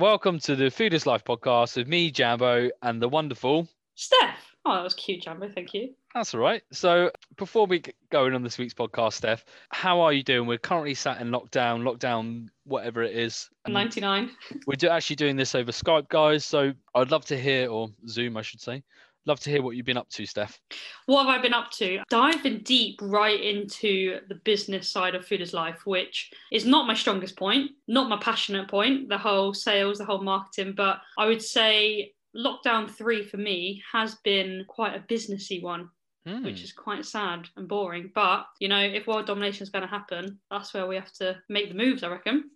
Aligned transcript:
Welcome 0.00 0.38
to 0.40 0.56
the 0.56 0.70
Food 0.70 0.94
is 0.94 1.04
Life 1.04 1.24
podcast 1.24 1.76
with 1.76 1.86
me, 1.86 2.10
Jambo, 2.10 2.70
and 2.80 3.02
the 3.02 3.08
wonderful 3.08 3.68
Steph. 3.96 4.56
Oh, 4.64 4.74
that 4.74 4.82
was 4.82 4.94
cute, 4.94 5.20
Jambo. 5.20 5.50
Thank 5.50 5.74
you. 5.74 5.90
That's 6.14 6.32
all 6.32 6.40
right. 6.40 6.62
So, 6.72 7.10
before 7.36 7.66
we 7.66 7.80
get 7.80 7.94
going 8.08 8.32
on 8.32 8.42
this 8.42 8.56
week's 8.56 8.72
podcast, 8.72 9.12
Steph, 9.12 9.44
how 9.68 10.00
are 10.00 10.14
you 10.14 10.22
doing? 10.22 10.48
We're 10.48 10.56
currently 10.56 10.94
sat 10.94 11.20
in 11.20 11.28
lockdown, 11.28 11.82
lockdown, 11.82 12.48
whatever 12.64 13.02
it 13.02 13.14
is. 13.14 13.50
99. 13.68 14.30
We're 14.66 14.76
do- 14.76 14.88
actually 14.88 15.16
doing 15.16 15.36
this 15.36 15.54
over 15.54 15.70
Skype, 15.70 16.08
guys. 16.08 16.46
So, 16.46 16.72
I'd 16.94 17.10
love 17.10 17.26
to 17.26 17.38
hear, 17.38 17.68
or 17.68 17.90
Zoom, 18.08 18.38
I 18.38 18.42
should 18.42 18.62
say, 18.62 18.82
love 19.26 19.40
to 19.40 19.50
hear 19.50 19.62
what 19.62 19.76
you've 19.76 19.86
been 19.86 19.96
up 19.96 20.08
to, 20.10 20.26
Steph. 20.26 20.58
What 21.06 21.26
have 21.26 21.38
I 21.38 21.42
been 21.42 21.54
up 21.54 21.70
to? 21.72 22.00
Diving 22.08 22.60
deep 22.64 22.98
right 23.02 23.40
into 23.40 24.20
the 24.28 24.36
business 24.36 24.88
side 24.88 25.14
of 25.14 25.26
Food 25.26 25.40
is 25.40 25.52
Life, 25.52 25.82
which 25.84 26.30
is 26.52 26.64
not 26.64 26.86
my 26.86 26.94
strongest 26.94 27.36
point, 27.36 27.70
not 27.88 28.08
my 28.08 28.18
passionate 28.18 28.68
point, 28.68 29.08
the 29.08 29.18
whole 29.18 29.54
sales, 29.54 29.98
the 29.98 30.04
whole 30.04 30.22
marketing, 30.22 30.74
but 30.76 31.00
I 31.18 31.26
would 31.26 31.42
say 31.42 32.12
lockdown 32.36 32.88
three 32.88 33.24
for 33.24 33.36
me 33.36 33.82
has 33.92 34.16
been 34.16 34.64
quite 34.68 34.94
a 34.94 35.12
businessy 35.12 35.62
one. 35.62 35.90
Hmm. 36.26 36.44
which 36.44 36.62
is 36.62 36.70
quite 36.70 37.06
sad 37.06 37.48
and 37.56 37.66
boring. 37.66 38.10
But 38.14 38.44
you 38.58 38.68
know, 38.68 38.78
if 38.78 39.06
world 39.06 39.26
domination 39.26 39.62
is 39.62 39.70
going 39.70 39.84
to 39.84 39.88
happen, 39.88 40.38
that's 40.50 40.74
where 40.74 40.86
we 40.86 40.94
have 40.96 41.10
to 41.14 41.38
make 41.48 41.70
the 41.70 41.74
moves, 41.74 42.02
I 42.02 42.08
reckon. 42.08 42.50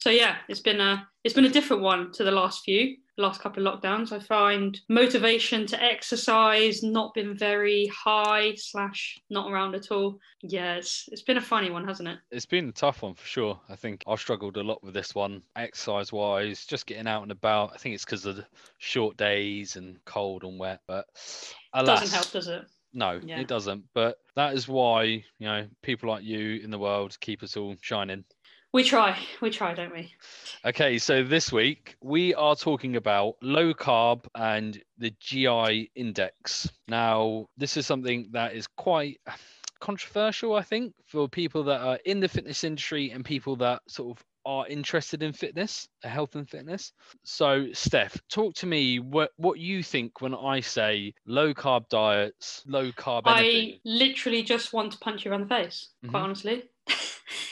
So 0.00 0.10
yeah, 0.10 0.36
it's 0.48 0.60
been 0.60 0.80
a 0.80 1.06
it's 1.22 1.34
been 1.34 1.44
a 1.44 1.50
different 1.50 1.82
one 1.82 2.10
to 2.14 2.24
the 2.24 2.32
last 2.32 2.64
few, 2.64 2.96
last 3.18 3.40
couple 3.40 3.66
of 3.66 3.80
lockdowns. 3.80 4.12
I 4.12 4.18
find 4.18 4.78
motivation 4.88 5.66
to 5.66 5.82
exercise 5.82 6.82
not 6.82 7.14
been 7.14 7.36
very 7.36 7.86
high 7.86 8.54
slash 8.56 9.18
not 9.30 9.50
around 9.50 9.74
at 9.74 9.90
all. 9.90 10.18
Yeah, 10.42 10.76
it's, 10.76 11.08
it's 11.10 11.22
been 11.22 11.38
a 11.38 11.42
funny 11.42 11.70
one, 11.70 11.86
hasn't 11.86 12.08
it? 12.08 12.18
It's 12.30 12.46
been 12.46 12.68
a 12.68 12.72
tough 12.72 13.02
one 13.02 13.14
for 13.14 13.26
sure. 13.26 13.58
I 13.68 13.76
think 13.76 14.02
I've 14.06 14.20
struggled 14.20 14.56
a 14.56 14.62
lot 14.62 14.82
with 14.82 14.94
this 14.94 15.14
one, 15.14 15.42
exercise 15.56 16.12
wise, 16.12 16.66
just 16.66 16.86
getting 16.86 17.06
out 17.08 17.22
and 17.22 17.32
about. 17.32 17.72
I 17.74 17.78
think 17.78 17.94
it's 17.94 18.04
because 18.04 18.26
of 18.26 18.36
the 18.36 18.46
short 18.78 19.16
days 19.16 19.76
and 19.76 19.98
cold 20.04 20.44
and 20.44 20.58
wet, 20.58 20.80
but 20.86 21.06
alas, 21.72 22.00
Doesn't 22.00 22.14
help, 22.14 22.30
does 22.32 22.48
it? 22.48 22.62
No, 22.92 23.20
Yeah. 23.22 23.40
it 23.40 23.48
doesn't. 23.48 23.84
But 23.94 24.16
that 24.36 24.54
is 24.54 24.68
why, 24.68 25.02
you 25.04 25.22
know, 25.40 25.66
people 25.82 26.08
like 26.08 26.24
you 26.24 26.60
in 26.62 26.70
the 26.70 26.78
world 26.78 27.18
keep 27.20 27.42
us 27.42 27.56
all 27.56 27.76
shining. 27.80 28.24
We 28.76 28.84
try, 28.84 29.16
we 29.40 29.48
try, 29.48 29.72
don't 29.72 29.90
we? 29.90 30.12
Okay, 30.62 30.98
so 30.98 31.24
this 31.24 31.50
week 31.50 31.96
we 32.02 32.34
are 32.34 32.54
talking 32.54 32.96
about 32.96 33.36
low 33.40 33.72
carb 33.72 34.26
and 34.34 34.78
the 34.98 35.14
GI 35.18 35.90
index. 35.94 36.70
Now, 36.86 37.46
this 37.56 37.78
is 37.78 37.86
something 37.86 38.28
that 38.32 38.54
is 38.54 38.66
quite 38.66 39.18
controversial, 39.80 40.56
I 40.56 40.60
think, 40.60 40.92
for 41.06 41.26
people 41.26 41.64
that 41.64 41.80
are 41.80 41.98
in 42.04 42.20
the 42.20 42.28
fitness 42.28 42.64
industry 42.64 43.12
and 43.12 43.24
people 43.24 43.56
that 43.56 43.80
sort 43.88 44.18
of 44.18 44.22
are 44.44 44.66
interested 44.66 45.22
in 45.22 45.32
fitness, 45.32 45.88
uh, 46.04 46.08
health 46.08 46.36
and 46.36 46.46
fitness. 46.46 46.92
So, 47.24 47.68
Steph, 47.72 48.20
talk 48.28 48.52
to 48.56 48.66
me 48.66 48.98
what 48.98 49.30
what 49.38 49.58
you 49.58 49.82
think 49.82 50.20
when 50.20 50.34
I 50.34 50.60
say 50.60 51.14
low 51.24 51.54
carb 51.54 51.88
diets, 51.88 52.62
low 52.66 52.92
carb 52.92 53.22
anything. 53.26 53.72
I 53.72 53.80
literally 53.84 54.42
just 54.42 54.74
want 54.74 54.92
to 54.92 54.98
punch 54.98 55.24
you 55.24 55.30
around 55.30 55.48
the 55.48 55.54
face, 55.54 55.88
quite 56.02 56.20
Mhm. 56.20 56.24
honestly. 56.24 56.68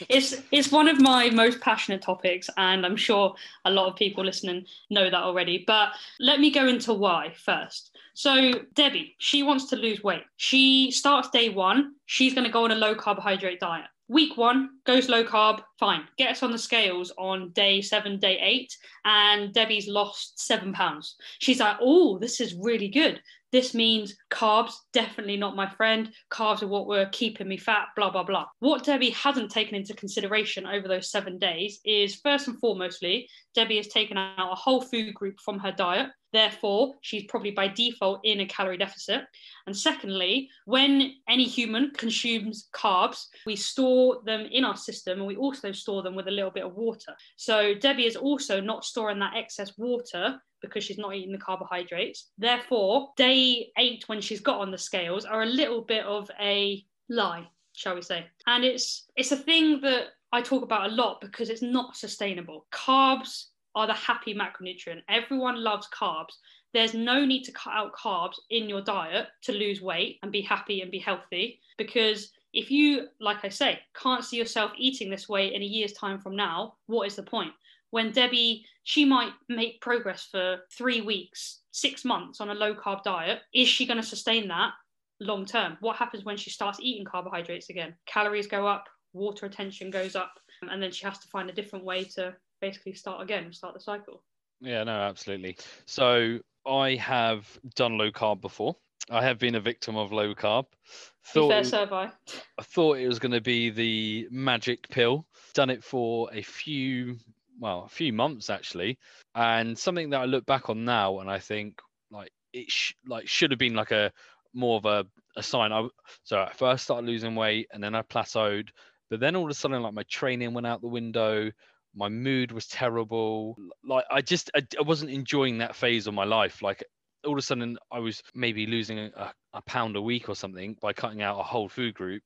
It's 0.08 0.34
it's 0.50 0.70
one 0.70 0.88
of 0.88 1.00
my 1.00 1.30
most 1.30 1.60
passionate 1.60 2.02
topics, 2.02 2.48
and 2.56 2.84
I'm 2.84 2.96
sure 2.96 3.34
a 3.64 3.70
lot 3.70 3.88
of 3.88 3.96
people 3.96 4.24
listening 4.24 4.66
know 4.90 5.04
that 5.04 5.14
already. 5.22 5.64
But 5.66 5.90
let 6.20 6.40
me 6.40 6.50
go 6.50 6.66
into 6.66 6.92
why 6.92 7.34
first. 7.44 7.96
So 8.14 8.52
Debbie, 8.74 9.16
she 9.18 9.42
wants 9.42 9.66
to 9.70 9.76
lose 9.76 10.02
weight. 10.02 10.22
She 10.36 10.90
starts 10.90 11.30
day 11.30 11.48
one. 11.48 11.94
She's 12.06 12.34
going 12.34 12.46
to 12.46 12.52
go 12.52 12.64
on 12.64 12.70
a 12.70 12.76
low 12.76 12.94
carbohydrate 12.94 13.60
diet. 13.60 13.86
Week 14.08 14.36
one 14.36 14.68
goes 14.84 15.08
low 15.08 15.24
carb, 15.24 15.62
fine. 15.80 16.06
Gets 16.18 16.42
on 16.42 16.52
the 16.52 16.58
scales 16.58 17.10
on 17.16 17.52
day 17.52 17.80
seven, 17.80 18.18
day 18.18 18.38
eight, 18.38 18.76
and 19.04 19.52
Debbie's 19.54 19.88
lost 19.88 20.38
seven 20.38 20.74
pounds. 20.74 21.16
She's 21.38 21.60
like, 21.60 21.78
oh, 21.80 22.18
this 22.18 22.40
is 22.40 22.54
really 22.60 22.88
good. 22.88 23.20
This 23.50 23.72
means 23.72 24.16
carbs, 24.30 24.72
definitely 24.92 25.36
not 25.36 25.56
my 25.56 25.70
friend. 25.70 26.12
Carbs 26.30 26.62
are 26.62 26.66
what 26.66 26.88
were 26.88 27.08
keeping 27.12 27.48
me 27.48 27.56
fat, 27.56 27.86
blah, 27.96 28.10
blah, 28.10 28.24
blah. 28.24 28.46
What 28.58 28.84
Debbie 28.84 29.10
hasn't 29.10 29.50
taken 29.50 29.76
into 29.76 29.94
consideration 29.94 30.66
over 30.66 30.88
those 30.88 31.10
seven 31.10 31.38
days 31.38 31.80
is 31.84 32.16
first 32.16 32.48
and 32.48 32.60
foremostly, 32.60 33.26
Debbie 33.54 33.76
has 33.76 33.86
taken 33.86 34.18
out 34.18 34.52
a 34.52 34.56
whole 34.56 34.80
food 34.80 35.14
group 35.14 35.38
from 35.40 35.60
her 35.60 35.72
diet. 35.72 36.08
Therefore, 36.34 36.96
she's 37.00 37.26
probably 37.28 37.52
by 37.52 37.68
default 37.68 38.18
in 38.24 38.40
a 38.40 38.46
calorie 38.46 38.76
deficit. 38.76 39.22
And 39.68 39.76
secondly, 39.76 40.50
when 40.64 41.14
any 41.28 41.44
human 41.44 41.92
consumes 41.92 42.68
carbs, 42.74 43.26
we 43.46 43.54
store 43.54 44.18
them 44.26 44.40
in 44.50 44.64
our 44.64 44.76
system 44.76 45.18
and 45.18 45.28
we 45.28 45.36
also 45.36 45.70
store 45.70 46.02
them 46.02 46.16
with 46.16 46.26
a 46.26 46.32
little 46.32 46.50
bit 46.50 46.64
of 46.64 46.74
water. 46.74 47.14
So 47.36 47.74
Debbie 47.74 48.06
is 48.06 48.16
also 48.16 48.60
not 48.60 48.84
storing 48.84 49.20
that 49.20 49.36
excess 49.36 49.78
water 49.78 50.40
because 50.60 50.82
she's 50.82 50.98
not 50.98 51.14
eating 51.14 51.30
the 51.30 51.38
carbohydrates. 51.38 52.30
Therefore, 52.36 53.10
day 53.16 53.70
eight, 53.78 54.02
when 54.08 54.20
she's 54.20 54.40
got 54.40 54.60
on 54.60 54.72
the 54.72 54.78
scales, 54.78 55.24
are 55.24 55.44
a 55.44 55.46
little 55.46 55.82
bit 55.82 56.04
of 56.04 56.28
a 56.40 56.84
lie, 57.08 57.46
shall 57.76 57.94
we 57.94 58.02
say. 58.02 58.26
And 58.48 58.64
it's 58.64 59.06
it's 59.14 59.30
a 59.30 59.36
thing 59.36 59.80
that 59.82 60.06
I 60.32 60.42
talk 60.42 60.64
about 60.64 60.90
a 60.90 60.94
lot 60.94 61.20
because 61.20 61.48
it's 61.48 61.62
not 61.62 61.94
sustainable. 61.94 62.66
Carbs 62.72 63.44
are 63.74 63.86
the 63.86 63.92
happy 63.92 64.34
macronutrient. 64.34 65.02
Everyone 65.08 65.62
loves 65.62 65.88
carbs. 65.88 66.34
There's 66.72 66.94
no 66.94 67.24
need 67.24 67.44
to 67.44 67.52
cut 67.52 67.72
out 67.72 67.94
carbs 67.94 68.34
in 68.50 68.68
your 68.68 68.82
diet 68.82 69.28
to 69.42 69.52
lose 69.52 69.80
weight 69.80 70.18
and 70.22 70.32
be 70.32 70.40
happy 70.40 70.80
and 70.80 70.90
be 70.90 70.98
healthy 70.98 71.60
because 71.78 72.30
if 72.52 72.70
you, 72.70 73.08
like 73.20 73.44
I 73.44 73.48
say, 73.48 73.80
can't 74.00 74.24
see 74.24 74.36
yourself 74.36 74.72
eating 74.76 75.10
this 75.10 75.28
way 75.28 75.52
in 75.54 75.62
a 75.62 75.66
year's 75.66 75.92
time 75.92 76.20
from 76.20 76.36
now, 76.36 76.74
what 76.86 77.06
is 77.06 77.16
the 77.16 77.22
point? 77.22 77.52
When 77.90 78.12
Debbie, 78.12 78.64
she 78.84 79.04
might 79.04 79.32
make 79.48 79.80
progress 79.80 80.28
for 80.30 80.58
three 80.72 81.00
weeks, 81.00 81.60
six 81.72 82.04
months 82.04 82.40
on 82.40 82.50
a 82.50 82.54
low 82.54 82.74
carb 82.74 83.02
diet. 83.02 83.40
Is 83.52 83.68
she 83.68 83.86
going 83.86 84.00
to 84.00 84.06
sustain 84.06 84.48
that 84.48 84.72
long 85.20 85.44
term? 85.44 85.76
What 85.80 85.96
happens 85.96 86.24
when 86.24 86.36
she 86.36 86.50
starts 86.50 86.78
eating 86.80 87.04
carbohydrates 87.04 87.70
again? 87.70 87.94
Calories 88.06 88.46
go 88.46 88.66
up, 88.66 88.84
water 89.12 89.46
retention 89.46 89.90
goes 89.90 90.16
up, 90.16 90.34
and 90.70 90.82
then 90.82 90.92
she 90.92 91.04
has 91.06 91.18
to 91.20 91.28
find 91.28 91.50
a 91.50 91.54
different 91.54 91.84
way 91.84 92.04
to 92.04 92.34
basically 92.64 92.94
start 92.94 93.20
again, 93.20 93.52
start 93.52 93.74
the 93.74 93.80
cycle. 93.80 94.22
Yeah, 94.60 94.84
no, 94.84 94.92
absolutely. 94.92 95.58
So 95.84 96.38
I 96.66 96.94
have 96.94 97.46
done 97.74 97.98
low 97.98 98.10
carb 98.10 98.40
before. 98.40 98.76
I 99.10 99.22
have 99.22 99.38
been 99.38 99.54
a 99.54 99.60
victim 99.60 99.96
of 99.96 100.12
low 100.12 100.34
carb. 100.34 100.64
Be 100.72 101.40
Thought 101.40 101.48
fair, 101.50 101.64
so 101.64 101.78
have 101.80 101.92
I. 101.92 102.10
I 102.58 102.62
thought 102.62 102.98
it 102.98 103.06
was 103.06 103.18
going 103.18 103.32
to 103.32 103.42
be 103.42 103.68
the 103.68 104.28
magic 104.30 104.88
pill. 104.88 105.26
Done 105.52 105.68
it 105.68 105.84
for 105.84 106.30
a 106.32 106.40
few, 106.40 107.16
well, 107.60 107.84
a 107.84 107.88
few 107.88 108.14
months 108.14 108.48
actually, 108.48 108.98
and 109.34 109.78
something 109.78 110.10
that 110.10 110.22
I 110.22 110.24
look 110.24 110.46
back 110.46 110.70
on 110.70 110.86
now 110.86 111.20
and 111.20 111.30
I 111.30 111.38
think 111.38 111.80
like 112.10 112.30
it 112.54 112.70
sh- 112.70 112.94
like 113.06 113.28
should 113.28 113.50
have 113.50 113.58
been 113.58 113.74
like 113.74 113.90
a 113.90 114.10
more 114.54 114.78
of 114.78 114.86
a, 114.86 115.04
a 115.36 115.42
sign. 115.42 115.70
I 115.70 115.86
so 116.22 116.38
I 116.40 116.52
first 116.54 116.84
started 116.84 117.06
losing 117.06 117.34
weight 117.34 117.66
and 117.72 117.84
then 117.84 117.94
I 117.94 118.00
plateaued, 118.00 118.68
but 119.10 119.20
then 119.20 119.36
all 119.36 119.44
of 119.44 119.50
a 119.50 119.54
sudden 119.54 119.82
like 119.82 119.92
my 119.92 120.04
training 120.04 120.54
went 120.54 120.66
out 120.66 120.80
the 120.80 120.88
window. 120.88 121.50
My 121.94 122.08
mood 122.08 122.52
was 122.52 122.66
terrible. 122.66 123.56
Like 123.84 124.04
I 124.10 124.20
just 124.22 124.50
I, 124.54 124.66
I 124.78 124.82
wasn't 124.82 125.12
enjoying 125.12 125.58
that 125.58 125.76
phase 125.76 126.06
of 126.06 126.14
my 126.14 126.24
life. 126.24 126.62
Like 126.62 126.84
all 127.24 127.32
of 127.32 127.38
a 127.38 127.42
sudden 127.42 127.78
I 127.92 128.00
was 128.00 128.22
maybe 128.34 128.66
losing 128.66 128.98
a, 128.98 129.32
a 129.54 129.62
pound 129.62 129.96
a 129.96 130.02
week 130.02 130.28
or 130.28 130.36
something 130.36 130.76
by 130.82 130.92
cutting 130.92 131.22
out 131.22 131.40
a 131.40 131.44
whole 131.44 131.68
food 131.68 131.94
group. 131.94 132.22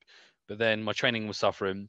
But 0.49 0.59
then 0.59 0.83
my 0.83 0.93
training 0.93 1.29
was 1.29 1.39
suffering 1.39 1.89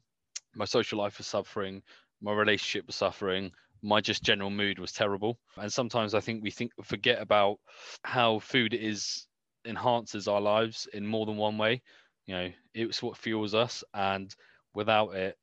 my 0.54 0.64
social 0.64 0.98
life 0.98 1.18
was 1.18 1.26
suffering 1.26 1.82
my 2.20 2.32
relationship 2.32 2.86
was 2.86 2.96
suffering 2.96 3.52
my 3.82 4.00
just 4.00 4.22
general 4.22 4.50
mood 4.50 4.78
was 4.78 4.92
terrible. 4.92 5.38
And 5.56 5.72
sometimes 5.72 6.14
i 6.14 6.20
think 6.20 6.42
we 6.42 6.50
think 6.50 6.72
forget 6.84 7.20
about 7.22 7.58
how 8.04 8.40
food 8.40 8.74
is 8.74 9.26
enhances 9.66 10.28
our 10.28 10.40
lives 10.40 10.88
in 10.92 11.06
more 11.06 11.26
than 11.26 11.36
one 11.36 11.58
way. 11.58 11.82
You 12.26 12.34
know 12.34 12.50
it's 12.74 13.02
what 13.02 13.16
fuels 13.16 13.54
us. 13.54 13.84
And 13.94 14.34
without 14.74 15.14
it 15.14 15.36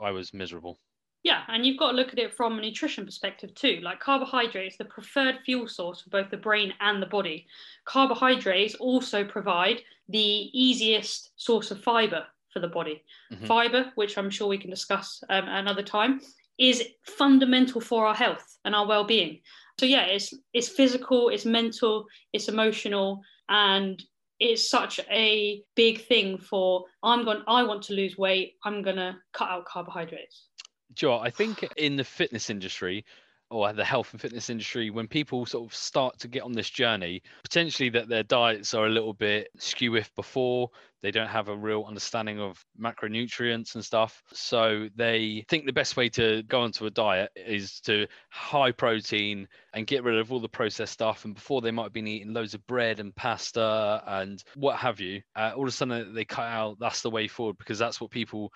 i 0.00 0.10
was 0.10 0.34
miserable 0.34 0.78
Yeah, 1.24 1.42
and 1.48 1.64
you've 1.64 1.78
got 1.78 1.90
to 1.92 1.96
look 1.96 2.12
at 2.12 2.18
it 2.18 2.34
from 2.34 2.58
a 2.58 2.62
nutrition 2.62 3.06
perspective 3.06 3.54
too. 3.54 3.80
Like 3.82 3.98
carbohydrates, 3.98 4.76
the 4.76 4.84
preferred 4.84 5.38
fuel 5.44 5.66
source 5.66 6.02
for 6.02 6.10
both 6.10 6.30
the 6.30 6.36
brain 6.36 6.74
and 6.80 7.02
the 7.02 7.06
body. 7.06 7.46
Carbohydrates 7.86 8.74
also 8.74 9.24
provide 9.24 9.80
the 10.10 10.20
easiest 10.20 11.30
source 11.36 11.70
of 11.70 11.82
fiber 11.82 12.26
for 12.52 12.60
the 12.60 12.68
body. 12.68 13.02
Mhm. 13.32 13.46
Fiber, 13.46 13.90
which 13.94 14.18
I'm 14.18 14.28
sure 14.30 14.48
we 14.48 14.58
can 14.58 14.70
discuss 14.70 15.24
um, 15.30 15.48
another 15.48 15.82
time, 15.82 16.20
is 16.58 16.86
fundamental 17.04 17.80
for 17.80 18.06
our 18.06 18.14
health 18.14 18.58
and 18.66 18.74
our 18.74 18.86
well-being. 18.86 19.40
So 19.80 19.86
yeah, 19.86 20.04
it's 20.04 20.32
it's 20.52 20.68
physical, 20.68 21.30
it's 21.30 21.46
mental, 21.46 22.06
it's 22.34 22.48
emotional, 22.48 23.22
and 23.48 24.00
it's 24.40 24.68
such 24.68 25.00
a 25.10 25.62
big 25.74 26.02
thing 26.02 26.38
for 26.38 26.84
I'm 27.02 27.24
going 27.24 27.42
I 27.48 27.62
want 27.62 27.82
to 27.84 27.94
lose 27.94 28.18
weight, 28.18 28.56
I'm 28.62 28.82
gonna 28.82 29.18
cut 29.32 29.48
out 29.48 29.64
carbohydrates. 29.64 30.48
Joe, 30.94 31.18
I 31.18 31.30
think 31.30 31.66
in 31.76 31.96
the 31.96 32.04
fitness 32.04 32.50
industry, 32.50 33.04
or 33.50 33.72
the 33.72 33.84
health 33.84 34.12
and 34.12 34.20
fitness 34.20 34.50
industry, 34.50 34.90
when 34.90 35.06
people 35.06 35.46
sort 35.46 35.64
of 35.64 35.74
start 35.74 36.18
to 36.18 36.28
get 36.28 36.42
on 36.42 36.52
this 36.52 36.70
journey, 36.70 37.22
potentially 37.42 37.88
that 37.90 38.08
their 38.08 38.22
diets 38.22 38.74
are 38.74 38.86
a 38.86 38.90
little 38.90 39.12
bit 39.12 39.48
skew 39.58 39.96
if 39.96 40.12
before, 40.14 40.70
they 41.02 41.10
don't 41.10 41.28
have 41.28 41.48
a 41.48 41.56
real 41.56 41.84
understanding 41.86 42.40
of 42.40 42.64
macronutrients 42.80 43.74
and 43.74 43.84
stuff. 43.84 44.22
So 44.32 44.88
they 44.96 45.44
think 45.48 45.66
the 45.66 45.72
best 45.72 45.96
way 45.96 46.08
to 46.10 46.42
go 46.44 46.62
onto 46.62 46.86
a 46.86 46.90
diet 46.90 47.30
is 47.36 47.80
to 47.80 48.06
high 48.30 48.72
protein 48.72 49.46
and 49.74 49.86
get 49.86 50.02
rid 50.02 50.18
of 50.18 50.32
all 50.32 50.40
the 50.40 50.48
processed 50.48 50.94
stuff. 50.94 51.26
And 51.26 51.34
before 51.34 51.60
they 51.60 51.70
might 51.70 51.84
have 51.84 51.92
been 51.92 52.08
eating 52.08 52.32
loads 52.32 52.54
of 52.54 52.66
bread 52.66 53.00
and 53.00 53.14
pasta 53.14 54.02
and 54.06 54.42
what 54.56 54.76
have 54.78 54.98
you, 54.98 55.20
uh, 55.36 55.52
all 55.54 55.64
of 55.64 55.68
a 55.68 55.72
sudden 55.72 56.14
they 56.14 56.24
cut 56.24 56.46
out 56.46 56.78
that's 56.80 57.02
the 57.02 57.10
way 57.10 57.28
forward 57.28 57.58
because 57.58 57.78
that's 57.78 58.00
what 58.00 58.10
people 58.10 58.50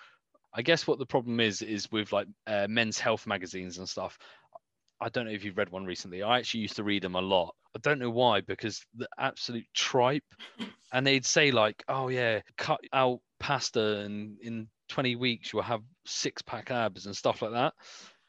I 0.53 0.61
guess 0.61 0.87
what 0.87 0.99
the 0.99 1.05
problem 1.05 1.39
is 1.39 1.61
is 1.61 1.91
with 1.91 2.11
like 2.11 2.27
uh, 2.47 2.67
men's 2.69 2.99
health 2.99 3.27
magazines 3.27 3.77
and 3.77 3.87
stuff. 3.87 4.17
I 5.01 5.09
don't 5.09 5.25
know 5.25 5.31
if 5.31 5.45
you've 5.45 5.57
read 5.57 5.69
one 5.69 5.85
recently. 5.85 6.23
I 6.23 6.39
actually 6.39 6.61
used 6.61 6.75
to 6.75 6.83
read 6.83 7.03
them 7.03 7.15
a 7.15 7.21
lot. 7.21 7.55
I 7.75 7.79
don't 7.79 7.99
know 7.99 8.09
why 8.09 8.41
because 8.41 8.85
the 8.95 9.07
absolute 9.17 9.65
tripe, 9.73 10.25
and 10.91 11.05
they'd 11.05 11.25
say 11.25 11.51
like, 11.51 11.83
"Oh 11.87 12.09
yeah, 12.09 12.41
cut 12.57 12.81
out 12.93 13.21
pasta 13.39 13.99
and 13.99 14.37
in 14.41 14.67
20 14.89 15.15
weeks 15.15 15.53
you'll 15.53 15.61
have 15.61 15.83
six 16.05 16.41
pack 16.41 16.71
abs 16.71 17.05
and 17.05 17.15
stuff 17.15 17.41
like 17.41 17.51
that." 17.51 17.73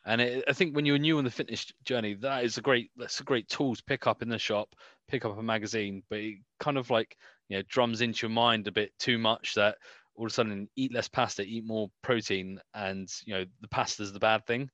And 0.06 0.20
it, 0.20 0.44
I 0.48 0.52
think 0.52 0.74
when 0.74 0.86
you're 0.86 0.98
new 0.98 1.18
on 1.18 1.24
the 1.24 1.30
fitness 1.30 1.66
journey, 1.84 2.14
that 2.14 2.44
is 2.44 2.58
a 2.58 2.62
great 2.62 2.90
that's 2.96 3.20
a 3.20 3.24
great 3.24 3.48
tool 3.48 3.74
to 3.74 3.82
pick 3.84 4.06
up 4.06 4.22
in 4.22 4.28
the 4.28 4.38
shop, 4.38 4.74
pick 5.08 5.24
up 5.24 5.38
a 5.38 5.42
magazine, 5.42 6.02
but 6.08 6.18
it 6.18 6.36
kind 6.58 6.78
of 6.78 6.90
like 6.90 7.16
you 7.48 7.56
know 7.56 7.62
drums 7.68 8.00
into 8.00 8.26
your 8.26 8.34
mind 8.34 8.68
a 8.68 8.72
bit 8.72 8.92
too 8.98 9.18
much 9.18 9.54
that 9.54 9.76
all 10.20 10.26
of 10.26 10.32
a 10.32 10.34
sudden 10.34 10.68
eat 10.76 10.92
less 10.92 11.08
pasta, 11.08 11.42
eat 11.42 11.64
more 11.64 11.90
protein, 12.02 12.60
and 12.74 13.10
you 13.24 13.32
know 13.32 13.44
the 13.62 13.68
pasta's 13.68 14.12
the 14.12 14.20
bad 14.20 14.46
thing. 14.46 14.68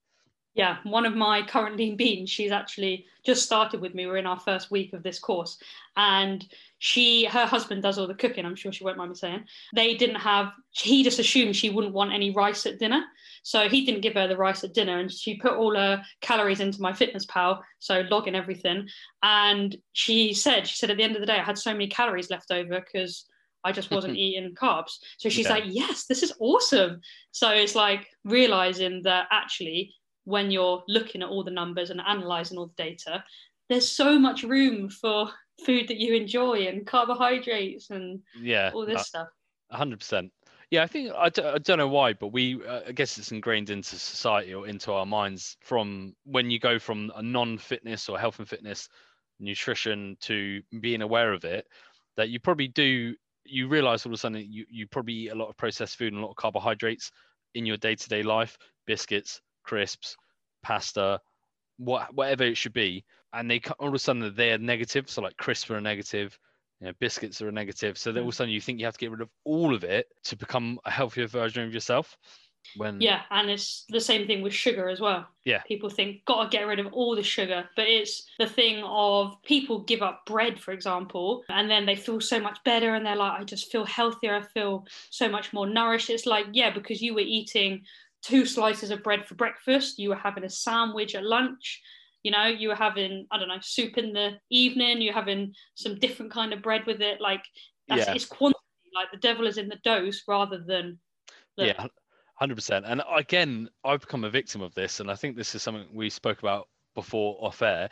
Yeah, 0.55 0.79
one 0.83 1.07
of 1.07 1.15
my 1.15 1.43
current 1.43 1.77
lean 1.77 1.97
beans, 1.97 2.31
she's 2.31 2.51
actually 2.51 3.05
just 3.25 3.45
started 3.45 3.81
with 3.81 3.95
me. 3.95 4.07
We're 4.07 4.17
in 4.17 4.27
our 4.27 4.41
first 4.41 4.71
week 4.71 4.93
of 4.95 5.03
this 5.03 5.19
course. 5.19 5.59
And 5.97 6.43
she, 6.79 7.27
her 7.27 7.45
husband 7.45 7.83
does 7.83 7.99
all 7.99 8.07
the 8.07 8.15
cooking. 8.15 8.47
I'm 8.47 8.57
sure 8.57 8.73
she 8.73 8.83
won't 8.83 8.97
mind 8.97 9.11
me 9.11 9.17
saying. 9.17 9.45
They 9.75 9.95
didn't 9.97 10.17
have, 10.17 10.53
he 10.71 11.05
just 11.05 11.19
assumed 11.19 11.55
she 11.55 11.69
wouldn't 11.69 11.93
want 11.93 12.15
any 12.15 12.31
rice 12.31 12.65
at 12.65 12.79
dinner. 12.79 13.05
So 13.43 13.69
he 13.69 13.85
didn't 13.85 14.01
give 14.01 14.15
her 14.15 14.27
the 14.27 14.37
rice 14.39 14.65
at 14.65 14.73
dinner. 14.73 14.99
And 14.99 15.13
she 15.13 15.37
put 15.37 15.53
all 15.53 15.77
her 15.77 16.03
calories 16.23 16.61
into 16.61 16.79
MyFitnessPal, 16.79 17.61
so 17.79 18.05
logging 18.11 18.35
everything. 18.35 18.89
And 19.23 19.77
she 19.93 20.33
said, 20.33 20.67
she 20.67 20.77
said, 20.77 20.91
at 20.91 20.97
the 20.97 21.05
end 21.05 21.17
of 21.17 21.21
the 21.21 21.27
day, 21.27 21.39
I 21.39 21.45
had 21.45 21.59
so 21.59 21.73
many 21.73 21.89
calories 21.89 22.31
left 22.31 22.51
over 22.51 22.81
because 22.81 23.27
I 23.67 23.73
just 23.73 23.91
wasn't 23.91 24.17
eating 24.25 24.55
carbs. 24.55 24.99
So 25.19 25.29
she's 25.29 25.47
yeah. 25.47 25.53
like, 25.53 25.65
yes, 25.67 26.07
this 26.07 26.23
is 26.23 26.33
awesome. 26.39 27.01
So 27.33 27.51
it's 27.51 27.75
like 27.75 28.07
realizing 28.25 29.03
that 29.03 29.27
actually 29.31 29.93
when 30.25 30.51
you're 30.51 30.83
looking 30.89 31.23
at 31.23 31.29
all 31.29 31.45
the 31.45 31.51
numbers 31.51 31.91
and 31.91 32.01
analyzing 32.01 32.59
all 32.59 32.67
the 32.69 32.83
data, 32.83 33.25
there's 33.69 33.89
so 33.89 34.19
much 34.19 34.43
room 34.43 34.89
for 34.89 35.29
food 35.65 35.89
that 35.89 35.99
you 35.99 36.15
enjoy 36.15 36.67
and 36.67 36.87
carbohydrates 36.87 37.91
and 37.91 38.21
yeah, 38.41 38.71
all 38.73 38.87
this 38.87 39.01
uh, 39.01 39.03
stuff. 39.03 39.29
100%. 39.73 40.31
Yeah, 40.71 40.83
I 40.83 40.87
think 40.89 41.13
I 41.17 41.29
d- 41.29 41.43
I 41.43 41.59
don't 41.59 41.79
know 41.79 41.87
why, 41.87 42.13
but 42.13 42.29
we 42.29 42.61
uh, 42.67 42.81
I 42.89 42.93
guess 42.93 43.19
it's 43.19 43.31
ingrained 43.31 43.71
into 43.71 43.97
society 43.97 44.53
or 44.53 44.67
into 44.67 44.93
our 44.93 45.07
minds 45.07 45.57
from 45.63 46.17
when 46.25 46.51
you 46.51 46.59
go 46.59 46.81
from 46.81 47.13
a 47.15 47.23
non-fitness 47.23 48.09
or 48.09 48.19
health 48.19 48.41
and 48.41 48.49
fitness 48.49 48.89
nutrition 49.39 50.17
to 50.23 50.63
being 50.81 51.03
aware 51.03 51.33
of 51.33 51.45
it 51.45 51.67
that 52.17 52.31
you 52.31 52.41
probably 52.41 52.69
do 52.69 53.15
you 53.49 53.69
realize 53.69 54.05
all 54.05 54.11
of 54.11 54.15
a 54.15 54.19
sudden 54.19 54.45
you, 54.49 54.65
you 54.69 54.87
probably 54.87 55.15
eat 55.15 55.29
a 55.29 55.35
lot 55.35 55.49
of 55.49 55.57
processed 55.57 55.97
food 55.97 56.13
and 56.13 56.23
a 56.23 56.25
lot 56.25 56.31
of 56.31 56.37
carbohydrates 56.37 57.11
in 57.55 57.67
your 57.67 57.77
day-to-day 57.77 58.23
life 58.23 58.59
biscuits 58.87 59.41
crisps, 59.65 60.17
pasta, 60.63 61.21
what 61.79 62.15
whatever 62.15 62.45
it 62.45 62.57
should 62.57 62.73
be, 62.73 63.05
and 63.33 63.51
they 63.51 63.61
all 63.79 63.89
of 63.89 63.95
a 63.95 63.99
sudden 63.99 64.33
they're 64.35 64.59
negative. 64.59 65.11
So 65.11 65.23
like 65.23 65.37
crisps 65.37 65.71
are 65.71 65.77
a 65.77 65.81
negative, 65.81 66.39
you 66.81 66.87
know, 66.87 66.93
biscuits 67.01 67.43
are 67.43 67.49
a 67.49 67.53
negative. 67.53 67.99
So 67.99 68.13
then 68.13 68.23
all 68.23 68.29
of 68.29 68.35
a 68.35 68.37
sudden 68.37 68.53
you 68.53 68.61
think 68.61 68.79
you 68.79 68.87
have 68.87 68.95
to 68.95 69.01
get 69.01 69.11
rid 69.11 69.21
of 69.21 69.31
all 69.45 69.75
of 69.75 69.85
it 69.85 70.07
to 70.25 70.37
become 70.37 70.79
a 70.85 70.91
healthier 70.91 71.27
version 71.27 71.65
of 71.65 71.75
yourself. 71.75 72.17
When 72.77 73.01
yeah, 73.01 73.23
and 73.31 73.51
it's 73.51 73.85
the 73.89 74.01
same 74.01 74.27
thing 74.27 74.43
with 74.43 74.53
sugar 74.53 74.89
as 74.89 75.01
well. 75.01 75.27
Yeah, 75.45 75.63
people 75.63 75.89
think 75.89 76.25
gotta 76.25 76.49
get 76.49 76.67
rid 76.67 76.79
of 76.79 76.93
all 76.93 77.15
the 77.15 77.23
sugar, 77.23 77.69
but 77.77 77.87
it's 77.87 78.27
the 78.39 78.47
thing 78.47 78.83
of 78.85 79.41
people 79.43 79.81
give 79.81 80.03
up 80.03 80.27
bread, 80.27 80.59
for 80.59 80.73
example, 80.73 81.45
and 81.49 81.71
then 81.71 81.87
they 81.87 81.97
feel 81.97 82.21
so 82.21 82.41
much 82.41 82.59
better, 82.65 82.95
and 82.95 83.05
they're 83.05 83.17
like, 83.17 83.41
I 83.41 83.45
just 83.45 83.71
feel 83.71 83.85
healthier, 83.85 84.35
I 84.35 84.43
feel 84.43 84.87
so 85.11 85.29
much 85.29 85.53
more 85.53 85.67
nourished. 85.67 86.11
It's 86.11 86.27
like 86.27 86.47
yeah, 86.53 86.71
because 86.71 87.01
you 87.01 87.15
were 87.15 87.21
eating 87.21 87.85
two 88.23 88.45
slices 88.45 88.91
of 88.91 89.03
bread 89.03 89.25
for 89.25 89.37
breakfast, 89.37 89.99
you 89.99 90.09
were 90.09 90.17
having 90.17 90.45
a 90.45 90.51
sandwich 90.51 91.15
at 91.15 91.25
lunch, 91.25 91.81
you 92.25 92.33
know, 92.33 92.47
you 92.47 92.69
were 92.69 92.75
having, 92.75 93.25
I 93.31 93.39
don't 93.39 93.47
know, 93.47 93.59
soup 93.61 93.99
in 93.99 94.13
the 94.13 94.33
evening, 94.51 95.01
you're 95.01 95.15
having 95.15 95.55
some 95.77 95.97
different 96.01 96.33
kind 96.33 96.53
of 96.53 96.61
bread 96.61 96.85
with 96.85 97.01
it. 97.01 97.21
Like 97.21 97.45
that's 97.87 98.09
yeah. 98.09 98.15
it's 98.15 98.25
quantity, 98.25 98.59
like 98.93 99.13
the 99.13 99.19
devil 99.19 99.47
is 99.47 99.59
in 99.59 99.69
the 99.69 99.79
dose 99.85 100.25
rather 100.27 100.59
than 100.59 100.99
the... 101.57 101.67
Yeah, 101.67 101.87
hundred 102.37 102.55
percent. 102.55 102.85
And 102.87 103.03
again, 103.15 103.69
I've 103.85 104.01
become 104.01 104.25
a 104.25 104.31
victim 104.31 104.63
of 104.63 104.75
this, 104.75 105.01
and 105.01 105.11
I 105.11 105.15
think 105.17 105.37
this 105.37 105.55
is 105.55 105.63
something 105.63 105.87
we 105.93 106.11
spoke 106.11 106.39
about 106.39 106.69
before 106.95 107.37
off 107.41 107.63
air, 107.63 107.91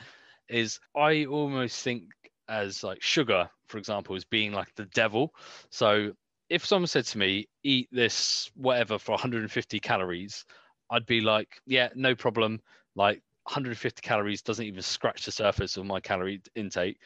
is 0.49 0.81
I 0.97 1.25
almost 1.25 1.83
think 1.83 2.05
as 2.49 2.85
like 2.85 3.03
sugar, 3.03 3.49
for 3.67 3.79
example, 3.79 4.15
as 4.15 4.25
being 4.25 4.53
like 4.53 4.75
the 4.77 4.87
devil. 4.87 5.35
So 5.71 6.13
if 6.51 6.65
someone 6.65 6.87
said 6.87 7.07
to 7.07 7.19
me, 7.19 7.49
eat 7.63 7.89
this 7.91 8.51
whatever 8.55 8.99
for 8.99 9.13
150 9.13 9.81
calories, 9.81 10.45
I'd 10.91 11.07
be 11.07 11.21
like, 11.21 11.61
yeah, 11.67 11.89
no 11.95 12.15
problem. 12.15 12.61
Like 12.95 13.23
150 13.45 14.01
calories 14.03 14.43
doesn't 14.43 14.65
even 14.65 14.83
scratch 14.83 15.25
the 15.25 15.33
surface 15.33 15.77
of 15.77 15.87
my 15.87 16.01
calorie 16.01 16.43
intake. 16.55 16.99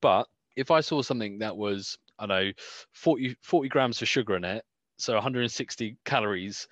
But 0.00 0.28
if 0.56 0.70
I 0.70 0.80
saw 0.80 1.02
something 1.02 1.38
that 1.38 1.56
was, 1.56 1.98
I 2.18 2.26
don't 2.26 2.46
know, 2.46 2.52
40, 2.92 3.36
40 3.42 3.68
grams 3.68 4.00
of 4.00 4.08
sugar 4.08 4.36
in 4.36 4.44
it, 4.44 4.64
so 4.96 5.14
160 5.14 5.96
calories, 6.04 6.68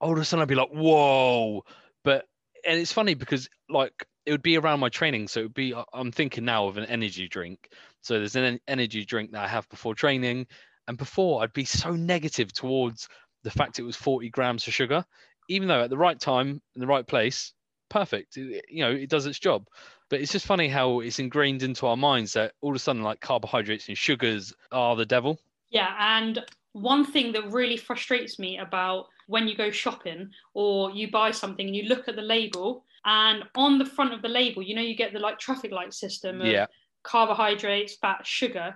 all 0.00 0.12
of 0.12 0.18
a 0.18 0.24
sudden 0.24 0.42
I'd 0.42 0.48
be 0.48 0.54
like, 0.54 0.70
whoa. 0.70 1.64
But, 2.04 2.26
and 2.66 2.78
it's 2.78 2.92
funny 2.92 3.14
because 3.14 3.48
like 3.68 4.06
it 4.26 4.30
would 4.30 4.42
be 4.42 4.56
around 4.56 4.80
my 4.80 4.88
training. 4.88 5.28
So 5.28 5.40
it 5.40 5.44
would 5.44 5.54
be, 5.54 5.74
I'm 5.92 6.12
thinking 6.12 6.44
now 6.44 6.66
of 6.66 6.76
an 6.76 6.84
energy 6.86 7.28
drink. 7.28 7.68
So 8.02 8.14
there's 8.14 8.36
an 8.36 8.60
energy 8.68 9.04
drink 9.04 9.32
that 9.32 9.44
I 9.44 9.48
have 9.48 9.68
before 9.68 9.94
training 9.94 10.46
and 10.88 10.98
before, 10.98 11.42
I'd 11.42 11.52
be 11.52 11.64
so 11.64 11.92
negative 11.92 12.52
towards 12.52 13.08
the 13.44 13.50
fact 13.50 13.78
it 13.78 13.84
was 13.84 13.96
40 13.96 14.30
grams 14.30 14.66
of 14.66 14.74
sugar, 14.74 15.04
even 15.48 15.68
though 15.68 15.82
at 15.82 15.90
the 15.90 15.98
right 15.98 16.18
time 16.18 16.60
in 16.74 16.80
the 16.80 16.86
right 16.86 17.06
place, 17.06 17.52
perfect. 17.88 18.36
It, 18.36 18.64
you 18.68 18.84
know, 18.84 18.90
it 18.90 19.08
does 19.08 19.26
its 19.26 19.38
job. 19.38 19.66
But 20.10 20.20
it's 20.20 20.32
just 20.32 20.46
funny 20.46 20.68
how 20.68 21.00
it's 21.00 21.18
ingrained 21.18 21.62
into 21.62 21.86
our 21.86 21.96
minds 21.96 22.34
that 22.34 22.52
all 22.60 22.70
of 22.70 22.76
a 22.76 22.78
sudden, 22.78 23.02
like 23.02 23.20
carbohydrates 23.20 23.88
and 23.88 23.96
sugars 23.96 24.52
are 24.70 24.96
the 24.96 25.06
devil. 25.06 25.38
Yeah. 25.70 25.94
And 25.98 26.44
one 26.72 27.04
thing 27.04 27.32
that 27.32 27.52
really 27.52 27.76
frustrates 27.76 28.38
me 28.38 28.58
about 28.58 29.06
when 29.26 29.46
you 29.46 29.56
go 29.56 29.70
shopping 29.70 30.30
or 30.54 30.90
you 30.90 31.10
buy 31.10 31.30
something 31.30 31.66
and 31.66 31.76
you 31.76 31.84
look 31.84 32.08
at 32.08 32.16
the 32.16 32.22
label, 32.22 32.84
and 33.04 33.44
on 33.54 33.78
the 33.78 33.84
front 33.84 34.12
of 34.12 34.22
the 34.22 34.28
label, 34.28 34.62
you 34.62 34.74
know, 34.74 34.82
you 34.82 34.96
get 34.96 35.12
the 35.12 35.18
like 35.18 35.38
traffic 35.38 35.72
light 35.72 35.92
system 35.92 36.40
of 36.40 36.46
yeah. 36.46 36.66
carbohydrates, 37.02 37.96
fat, 37.96 38.26
sugar 38.26 38.74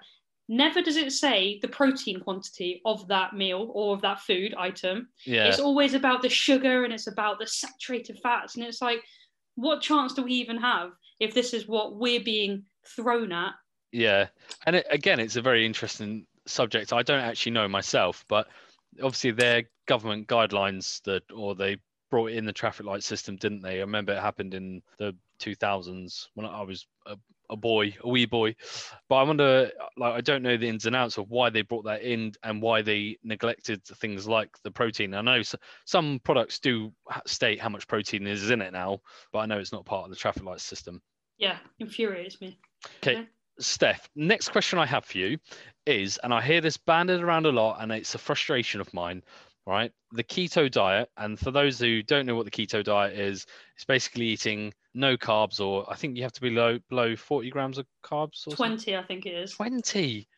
never 0.49 0.81
does 0.81 0.97
it 0.97 1.13
say 1.13 1.59
the 1.61 1.69
protein 1.69 2.21
quantity 2.21 2.81
of 2.85 3.07
that 3.09 3.33
meal 3.35 3.71
or 3.75 3.95
of 3.95 4.03
that 4.03 4.21
food 4.21 4.55
item. 4.57 5.09
Yeah. 5.25 5.47
It's 5.47 5.59
always 5.59 5.95
about 5.95 6.23
the 6.23 6.29
sugar 6.29 6.85
and 6.85 6.93
it's 6.93 7.09
about 7.09 7.39
the 7.39 7.47
saturated 7.47 8.19
fats. 8.23 8.55
And 8.55 8.65
it's 8.65 8.81
like, 8.81 9.03
what 9.57 9.83
chance 9.83 10.13
do 10.13 10.23
we 10.23 10.33
even 10.35 10.59
have 10.59 10.91
if 11.19 11.35
this 11.35 11.53
is 11.53 11.67
what 11.67 11.97
we're 11.97 12.23
being 12.23 12.65
thrown 12.95 13.33
at? 13.33 13.55
Yeah. 13.91 14.29
And 14.67 14.77
it, 14.77 14.87
again, 14.91 15.19
it's 15.19 15.37
a 15.37 15.43
very 15.43 15.67
interesting 15.67 16.27
subject. 16.47 16.93
I 16.93 17.03
don't 17.03 17.21
actually 17.21 17.53
know 17.53 17.69
myself, 17.69 18.25
but 18.29 18.49
obviously 19.03 19.33
their 19.33 19.65
government 19.87 20.29
guidelines 20.29 21.03
that, 21.03 21.23
or 21.33 21.55
they 21.55 21.79
brought 22.11 22.31
in 22.31 22.47
the 22.47 22.53
traffic 22.53 22.87
light 22.87 23.03
system, 23.03 23.37
didn't 23.37 23.63
they? 23.63 23.79
I 23.79 23.81
remember 23.81 24.13
it 24.13 24.21
happened 24.21 24.55
in 24.55 24.83
the 24.99 25.15
2000s 25.41 26.29
when 26.35 26.47
I 26.47 26.63
was 26.63 26.87
a 27.07 27.17
a 27.51 27.57
boy, 27.57 27.95
a 28.03 28.09
wee 28.09 28.27
boy. 28.27 28.55
But 29.09 29.17
I 29.17 29.23
wonder, 29.23 29.71
like, 29.97 30.15
I 30.15 30.21
don't 30.21 30.43
know 30.43 30.57
the 30.57 30.69
ins 30.69 30.87
and 30.87 30.97
outs 30.97 31.19
of 31.19 31.31
why 31.31 31.51
they 31.51 31.63
brought 31.63 31.85
that 31.85 32.03
in 32.03 32.33
and 32.43 32.61
why 32.63 32.83
they 32.83 33.19
neglected 33.23 33.85
things 33.85 34.27
like 34.27 34.51
the 34.63 34.71
protein. 34.71 35.15
I 35.15 35.21
know 35.21 35.43
some 35.85 36.21
products 36.23 36.59
do 36.59 36.93
state 37.27 37.61
how 37.61 37.69
much 37.69 37.87
protein 37.87 38.27
is 38.27 38.51
in 38.51 38.63
it 38.63 38.73
now, 38.73 39.01
but 39.33 39.41
I 39.41 39.47
know 39.47 39.59
it's 39.59 39.73
not 39.73 39.85
part 39.85 40.05
of 40.05 40.11
the 40.11 40.17
traffic 40.17 40.45
light 40.45 40.61
system. 40.61 41.03
Yeah, 41.39 41.59
infuriates 41.79 42.41
me. 42.41 42.59
Okay. 43.03 43.19
okay. 43.19 43.29
Steph, 43.59 44.09
next 44.15 44.51
question 44.51 44.79
I 44.79 44.87
have 44.87 45.05
for 45.05 45.19
you 45.19 45.39
is, 45.87 46.19
and 46.23 46.33
I 46.33 46.43
hear 46.43 46.61
this 46.61 46.77
banded 46.77 47.23
around 47.23 47.47
a 47.47 47.53
lot, 47.53 47.81
and 47.81 47.91
it's 47.93 48.15
a 48.15 48.19
frustration 48.19 48.81
of 48.81 48.93
mine 48.93 49.23
right? 49.67 49.93
The 50.13 50.23
keto 50.23 50.71
diet, 50.71 51.11
and 51.17 51.39
for 51.39 51.51
those 51.51 51.79
who 51.79 52.03
don't 52.03 52.25
know 52.25 52.37
what 52.37 52.45
the 52.45 52.51
keto 52.51 52.83
diet 52.83 53.19
is, 53.19 53.47
it's 53.75 53.85
basically 53.85 54.27
eating 54.27 54.73
no 54.95 55.17
carbs, 55.17 55.61
or 55.61 55.91
I 55.91 55.97
think 55.97 56.17
you 56.17 56.23
have 56.23 56.33
to 56.33 56.41
be 56.41 56.51
low 56.51 56.79
below 56.89 57.17
40 57.17 57.51
grams 57.51 57.79
of 57.79 57.87
carbs. 58.05 58.47
Or 58.47 58.55
20, 58.55 58.77
something. 58.77 58.95
I 58.95 59.03
think 59.03 59.27
it 59.27 59.35
is. 59.35 59.53
20 59.53 60.29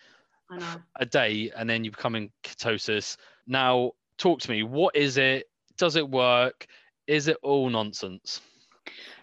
I 0.50 0.56
know. 0.56 0.76
a 0.96 1.06
day, 1.06 1.52
and 1.54 1.68
then 1.68 1.84
you 1.84 1.90
become 1.90 2.14
in 2.14 2.30
ketosis. 2.42 3.16
Now, 3.46 3.92
talk 4.16 4.40
to 4.40 4.50
me. 4.50 4.62
What 4.62 4.96
is 4.96 5.18
it? 5.18 5.48
Does 5.76 5.96
it 5.96 6.08
work? 6.08 6.66
Is 7.06 7.28
it 7.28 7.36
all 7.42 7.68
nonsense? 7.68 8.40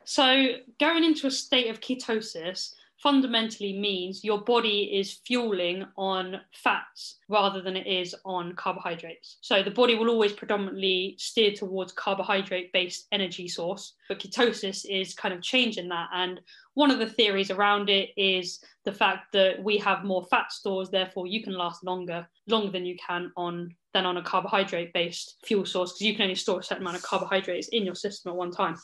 So, 0.04 0.54
going 0.80 1.04
into 1.04 1.26
a 1.26 1.32
state 1.32 1.70
of 1.70 1.82
ketosis 1.82 2.76
fundamentally 3.06 3.78
means 3.78 4.24
your 4.24 4.42
body 4.42 4.90
is 5.00 5.20
fueling 5.28 5.86
on 5.96 6.42
fats 6.52 7.20
rather 7.30 7.62
than 7.62 7.78
it 7.78 7.86
is 7.86 8.16
on 8.26 8.56
carbohydrates. 8.56 9.38
So, 9.42 9.62
the 9.62 9.70
body 9.70 9.94
will 9.94 10.10
always 10.10 10.34
predominantly 10.34 11.16
steer 11.20 11.52
towards 11.52 11.94
carbohydrate 11.94 12.74
based 12.74 13.06
energy 13.12 13.48
source, 13.48 13.94
but 14.10 14.18
ketosis 14.18 14.86
is 14.90 15.14
kind 15.14 15.36
of 15.36 15.44
changing 15.44 15.88
that. 15.90 16.10
And 16.16 16.42
one 16.74 16.90
of 16.90 16.98
the 16.98 17.06
theories 17.06 17.52
around 17.52 17.92
it 17.92 18.10
is 18.18 18.60
the 18.86 18.92
fact 18.92 19.34
that 19.34 19.64
we 19.64 19.78
have 19.78 20.04
more 20.04 20.26
fat 20.26 20.52
stores, 20.52 20.90
therefore, 20.90 21.28
you 21.28 21.44
can 21.44 21.54
last 21.54 21.84
longer, 21.84 22.28
longer 22.48 22.72
than 22.72 22.88
you 22.88 22.98
can 22.98 23.32
on 23.38 23.76
than 23.94 24.08
on 24.08 24.18
a 24.18 24.24
carbohydrate 24.24 24.94
based 24.94 25.38
fuel 25.46 25.64
source 25.64 25.94
because 25.94 26.02
you 26.02 26.16
can 26.16 26.24
only 26.24 26.34
store 26.34 26.60
a 26.60 26.64
certain 26.64 26.82
amount 26.82 26.98
of 26.98 27.04
carbohydrates 27.04 27.68
in 27.68 27.86
your 27.86 27.94
system 27.94 28.32
at 28.32 28.36
one 28.36 28.52
time. 28.52 28.76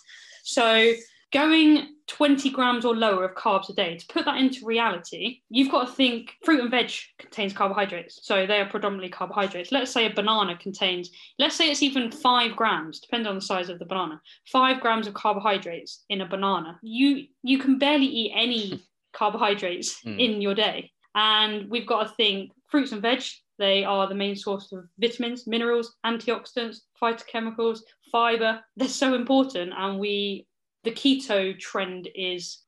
So 0.43 0.93
going 1.33 1.95
20 2.11 2.49
grams 2.49 2.83
or 2.83 2.93
lower 2.93 3.23
of 3.23 3.35
carbs 3.35 3.69
a 3.69 3.73
day, 3.73 3.95
to 3.95 4.05
put 4.07 4.25
that 4.25 4.37
into 4.37 4.65
reality, 4.65 5.39
you've 5.49 5.71
got 5.71 5.87
to 5.87 5.93
think 5.93 6.33
fruit 6.43 6.59
and 6.59 6.69
veg 6.69 6.91
contains 7.17 7.53
carbohydrates. 7.53 8.19
So 8.23 8.45
they 8.45 8.59
are 8.59 8.69
predominantly 8.69 9.09
carbohydrates. 9.09 9.71
Let's 9.71 9.91
say 9.91 10.05
a 10.05 10.13
banana 10.13 10.57
contains, 10.57 11.09
let's 11.39 11.55
say 11.55 11.71
it's 11.71 11.81
even 11.81 12.11
five 12.11 12.57
grams, 12.57 12.99
depending 12.99 13.27
on 13.27 13.35
the 13.35 13.41
size 13.41 13.69
of 13.69 13.79
the 13.79 13.85
banana, 13.85 14.21
five 14.51 14.81
grams 14.81 15.07
of 15.07 15.13
carbohydrates 15.13 16.03
in 16.09 16.19
a 16.19 16.27
banana. 16.27 16.77
You 16.81 17.27
you 17.43 17.57
can 17.59 17.79
barely 17.79 18.07
eat 18.07 18.33
any 18.35 18.83
carbohydrates 19.13 20.03
mm. 20.03 20.19
in 20.19 20.41
your 20.41 20.53
day. 20.53 20.91
And 21.15 21.69
we've 21.69 21.87
got 21.87 22.03
to 22.03 22.13
think 22.15 22.51
fruits 22.69 22.91
and 22.91 23.01
veg, 23.01 23.23
they 23.57 23.85
are 23.85 24.07
the 24.09 24.15
main 24.15 24.35
source 24.35 24.71
of 24.73 24.85
vitamins, 24.99 25.47
minerals, 25.47 25.95
antioxidants, 26.05 26.79
phytochemicals, 27.01 27.79
fiber. 28.11 28.59
They're 28.75 28.87
so 28.87 29.13
important. 29.13 29.71
And 29.77 29.99
we, 29.99 30.47
the 30.83 30.91
keto 30.91 31.57
trend 31.57 32.09
is, 32.15 32.59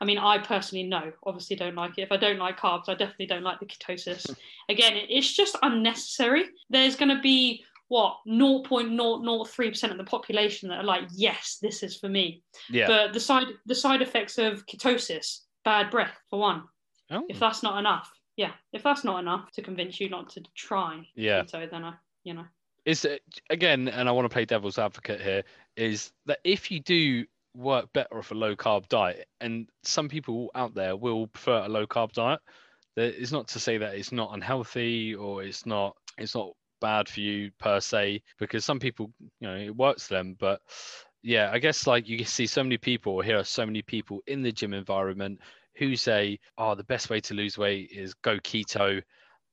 I 0.00 0.04
mean, 0.04 0.18
I 0.18 0.38
personally 0.38 0.84
know, 0.84 1.12
obviously 1.24 1.56
don't 1.56 1.74
like 1.74 1.98
it. 1.98 2.02
If 2.02 2.12
I 2.12 2.16
don't 2.16 2.38
like 2.38 2.58
carbs, 2.58 2.88
I 2.88 2.94
definitely 2.94 3.26
don't 3.26 3.42
like 3.42 3.60
the 3.60 3.66
ketosis. 3.66 4.34
Again, 4.68 4.94
it's 5.08 5.32
just 5.32 5.56
unnecessary. 5.62 6.44
There's 6.70 6.96
going 6.96 7.14
to 7.14 7.20
be 7.20 7.64
what 7.88 8.16
0.003% 8.26 9.90
of 9.90 9.98
the 9.98 10.04
population 10.04 10.70
that 10.70 10.78
are 10.78 10.84
like 10.84 11.04
yes 11.12 11.58
this 11.60 11.82
is 11.82 11.98
for 11.98 12.08
me 12.08 12.42
yeah 12.70 12.86
but 12.86 13.12
the 13.12 13.20
side 13.20 13.48
the 13.66 13.74
side 13.74 14.00
effects 14.00 14.38
of 14.38 14.64
ketosis 14.64 15.40
bad 15.62 15.90
breath 15.90 16.16
for 16.30 16.40
one 16.40 16.62
oh. 17.10 17.26
if 17.28 17.38
that's 17.38 17.62
not 17.62 17.78
enough 17.78 18.10
yeah, 18.36 18.52
if 18.72 18.82
that's 18.82 19.04
not 19.04 19.20
enough 19.20 19.50
to 19.52 19.62
convince 19.62 20.00
you 20.00 20.08
not 20.08 20.30
to 20.30 20.42
try 20.54 21.06
yeah. 21.14 21.42
keto, 21.42 21.70
then 21.70 21.84
I, 21.84 21.94
you 22.24 22.34
know. 22.34 22.44
Is 22.84 23.06
again, 23.48 23.88
and 23.88 24.08
I 24.08 24.12
want 24.12 24.24
to 24.24 24.32
play 24.32 24.44
devil's 24.44 24.78
advocate 24.78 25.20
here, 25.20 25.44
is 25.76 26.12
that 26.26 26.40
if 26.42 26.70
you 26.70 26.80
do 26.80 27.24
work 27.54 27.92
better 27.92 28.18
off 28.18 28.32
a 28.32 28.34
low 28.34 28.56
carb 28.56 28.88
diet, 28.88 29.28
and 29.40 29.68
some 29.84 30.08
people 30.08 30.50
out 30.54 30.74
there 30.74 30.96
will 30.96 31.28
prefer 31.28 31.58
a 31.58 31.68
low 31.68 31.86
carb 31.86 32.12
diet, 32.12 32.40
that 32.96 33.14
is 33.20 33.30
not 33.30 33.46
to 33.48 33.60
say 33.60 33.78
that 33.78 33.94
it's 33.94 34.10
not 34.10 34.34
unhealthy 34.34 35.14
or 35.14 35.44
it's 35.44 35.64
not 35.64 35.96
it's 36.18 36.34
not 36.34 36.50
bad 36.80 37.08
for 37.08 37.20
you 37.20 37.52
per 37.58 37.78
se, 37.78 38.20
because 38.40 38.64
some 38.64 38.80
people, 38.80 39.12
you 39.20 39.48
know, 39.48 39.56
it 39.56 39.76
works 39.76 40.08
for 40.08 40.14
them, 40.14 40.36
but 40.40 40.60
yeah, 41.22 41.50
I 41.52 41.60
guess 41.60 41.86
like 41.86 42.08
you 42.08 42.24
see 42.24 42.46
so 42.48 42.64
many 42.64 42.78
people, 42.78 43.20
here 43.20 43.38
are 43.38 43.44
so 43.44 43.64
many 43.64 43.82
people 43.82 44.20
in 44.26 44.42
the 44.42 44.50
gym 44.50 44.74
environment 44.74 45.38
who 45.76 45.94
say, 45.94 46.40
oh, 46.58 46.74
the 46.74 46.84
best 46.84 47.08
way 47.10 47.20
to 47.20 47.34
lose 47.34 47.56
weight 47.56 47.90
is 47.92 48.12
go 48.14 48.38
keto 48.38 49.00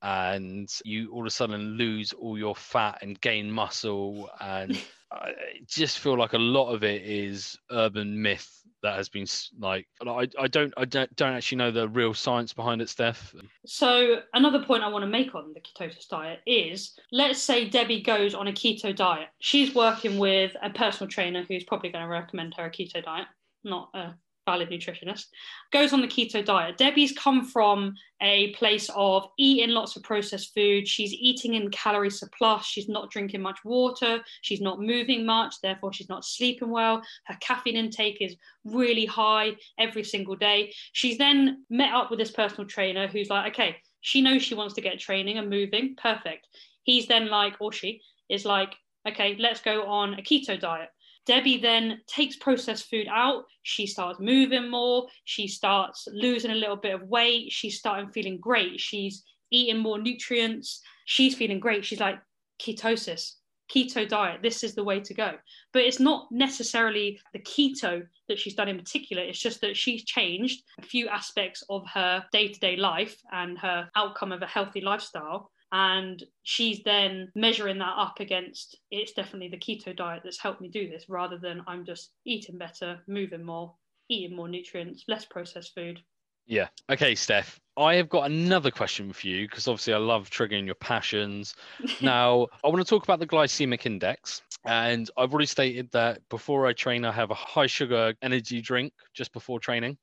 and 0.01 0.69
you 0.85 1.11
all 1.11 1.21
of 1.21 1.27
a 1.27 1.31
sudden 1.31 1.77
lose 1.77 2.13
all 2.13 2.37
your 2.37 2.55
fat 2.55 2.99
and 3.01 3.19
gain 3.21 3.51
muscle 3.51 4.29
and 4.39 4.79
I 5.11 5.31
just 5.65 5.99
feel 5.99 6.17
like 6.17 6.33
a 6.33 6.37
lot 6.37 6.71
of 6.71 6.83
it 6.83 7.01
is 7.01 7.57
urban 7.71 8.21
myth 8.21 8.47
that 8.83 8.95
has 8.95 9.09
been 9.09 9.25
like 9.59 9.87
I, 10.05 10.27
I 10.37 10.47
don't 10.47 10.73
I 10.77 10.85
don't, 10.85 11.13
don't 11.15 11.33
actually 11.33 11.57
know 11.57 11.71
the 11.71 11.89
real 11.89 12.13
science 12.13 12.53
behind 12.53 12.81
it 12.81 12.89
Steph. 12.89 13.33
So 13.65 14.21
another 14.33 14.63
point 14.63 14.83
I 14.83 14.87
want 14.87 15.03
to 15.03 15.09
make 15.09 15.33
on 15.33 15.53
the 15.53 15.61
ketosis 15.61 16.07
diet 16.07 16.39
is 16.45 16.97
let's 17.11 17.41
say 17.41 17.67
Debbie 17.67 18.01
goes 18.01 18.35
on 18.35 18.47
a 18.47 18.53
keto 18.53 18.95
diet. 18.95 19.29
She's 19.39 19.73
working 19.73 20.19
with 20.19 20.55
a 20.61 20.69
personal 20.69 21.09
trainer 21.09 21.43
who's 21.47 21.63
probably 21.63 21.89
going 21.89 22.05
to 22.05 22.09
recommend 22.09 22.53
her 22.57 22.65
a 22.65 22.71
keto 22.71 23.03
diet 23.03 23.27
not 23.63 23.89
a 23.93 24.13
valid 24.49 24.69
nutritionist, 24.69 25.25
goes 25.71 25.93
on 25.93 26.01
the 26.01 26.07
keto 26.07 26.43
diet. 26.43 26.77
Debbie's 26.77 27.11
come 27.11 27.45
from 27.45 27.93
a 28.21 28.51
place 28.53 28.89
of 28.95 29.27
eating 29.37 29.69
lots 29.69 29.95
of 29.95 30.01
processed 30.01 30.53
food. 30.55 30.87
She's 30.87 31.13
eating 31.13 31.53
in 31.53 31.69
calorie 31.69 32.09
surplus. 32.09 32.65
She's 32.65 32.89
not 32.89 33.11
drinking 33.11 33.41
much 33.41 33.59
water. 33.63 34.21
She's 34.41 34.61
not 34.61 34.81
moving 34.81 35.25
much. 35.25 35.55
Therefore, 35.61 35.93
she's 35.93 36.09
not 36.09 36.25
sleeping 36.25 36.71
well. 36.71 37.01
Her 37.25 37.37
caffeine 37.39 37.77
intake 37.77 38.17
is 38.21 38.35
really 38.65 39.05
high 39.05 39.51
every 39.77 40.03
single 40.03 40.35
day. 40.35 40.73
She's 40.93 41.17
then 41.17 41.63
met 41.69 41.93
up 41.93 42.09
with 42.09 42.19
this 42.19 42.31
personal 42.31 42.67
trainer 42.67 43.07
who's 43.07 43.29
like, 43.29 43.53
okay, 43.53 43.77
she 44.01 44.21
knows 44.21 44.41
she 44.41 44.55
wants 44.55 44.73
to 44.75 44.81
get 44.81 44.99
training 44.99 45.37
and 45.37 45.49
moving. 45.49 45.95
Perfect. 46.01 46.47
He's 46.83 47.07
then 47.07 47.29
like, 47.29 47.55
or 47.59 47.71
she 47.71 48.01
is 48.29 48.45
like, 48.45 48.73
okay, 49.07 49.35
let's 49.39 49.61
go 49.61 49.85
on 49.85 50.15
a 50.15 50.21
keto 50.21 50.59
diet. 50.59 50.89
Debbie 51.29 51.59
then 51.59 52.01
takes 52.07 52.37
processed 52.37 52.89
food 52.89 53.07
out. 53.07 53.43
She 53.61 53.85
starts 53.85 54.19
moving 54.19 54.67
more. 54.67 55.05
She 55.25 55.47
starts 55.47 56.07
losing 56.11 56.49
a 56.49 56.55
little 56.55 56.75
bit 56.75 56.95
of 56.95 57.03
weight. 57.03 57.51
She's 57.51 57.77
starting 57.77 58.09
feeling 58.09 58.39
great. 58.39 58.79
She's 58.79 59.23
eating 59.51 59.77
more 59.77 59.99
nutrients. 59.99 60.81
She's 61.05 61.35
feeling 61.35 61.59
great. 61.59 61.85
She's 61.85 61.99
like, 61.99 62.19
ketosis, 62.59 63.33
keto 63.71 64.09
diet, 64.09 64.41
this 64.41 64.63
is 64.63 64.73
the 64.73 64.83
way 64.83 65.01
to 65.01 65.13
go. 65.13 65.33
But 65.71 65.83
it's 65.83 65.99
not 65.99 66.31
necessarily 66.31 67.19
the 67.31 67.39
keto 67.41 68.07
that 68.27 68.39
she's 68.39 68.55
done 68.55 68.67
in 68.67 68.79
particular. 68.79 69.21
It's 69.21 69.37
just 69.37 69.61
that 69.61 69.77
she's 69.77 70.05
changed 70.05 70.63
a 70.79 70.81
few 70.81 71.09
aspects 71.09 71.63
of 71.69 71.85
her 71.93 72.25
day 72.31 72.47
to 72.47 72.59
day 72.59 72.75
life 72.75 73.21
and 73.31 73.55
her 73.59 73.87
outcome 73.95 74.31
of 74.31 74.41
a 74.41 74.47
healthy 74.47 74.81
lifestyle 74.81 75.51
and 75.71 76.23
she's 76.43 76.83
then 76.83 77.31
measuring 77.35 77.77
that 77.77 77.93
up 77.97 78.19
against 78.19 78.77
it's 78.91 79.13
definitely 79.13 79.49
the 79.49 79.57
keto 79.57 79.95
diet 79.95 80.21
that's 80.23 80.39
helped 80.39 80.61
me 80.61 80.67
do 80.67 80.89
this 80.89 81.09
rather 81.09 81.37
than 81.37 81.61
i'm 81.67 81.85
just 81.85 82.11
eating 82.25 82.57
better 82.57 82.99
moving 83.07 83.43
more 83.43 83.73
eating 84.09 84.35
more 84.35 84.47
nutrients 84.47 85.03
less 85.07 85.25
processed 85.25 85.73
food. 85.75 85.99
Yeah. 86.47 86.67
Okay 86.91 87.13
steph 87.13 87.59
i 87.77 87.93
have 87.95 88.09
got 88.09 88.29
another 88.29 88.71
question 88.71 89.13
for 89.13 89.27
you 89.27 89.47
because 89.47 89.67
obviously 89.67 89.93
i 89.93 89.97
love 89.97 90.29
triggering 90.29 90.65
your 90.65 90.75
passions. 90.75 91.55
Now 92.01 92.47
i 92.63 92.67
want 92.67 92.79
to 92.79 92.89
talk 92.89 93.03
about 93.03 93.19
the 93.19 93.27
glycemic 93.27 93.85
index 93.85 94.41
and 94.65 95.09
i've 95.17 95.31
already 95.31 95.45
stated 95.45 95.89
that 95.91 96.21
before 96.29 96.65
i 96.65 96.73
train 96.73 97.05
i 97.05 97.11
have 97.11 97.31
a 97.31 97.35
high 97.35 97.67
sugar 97.67 98.13
energy 98.21 98.61
drink 98.61 98.93
just 99.13 99.31
before 99.31 99.59
training 99.59 99.97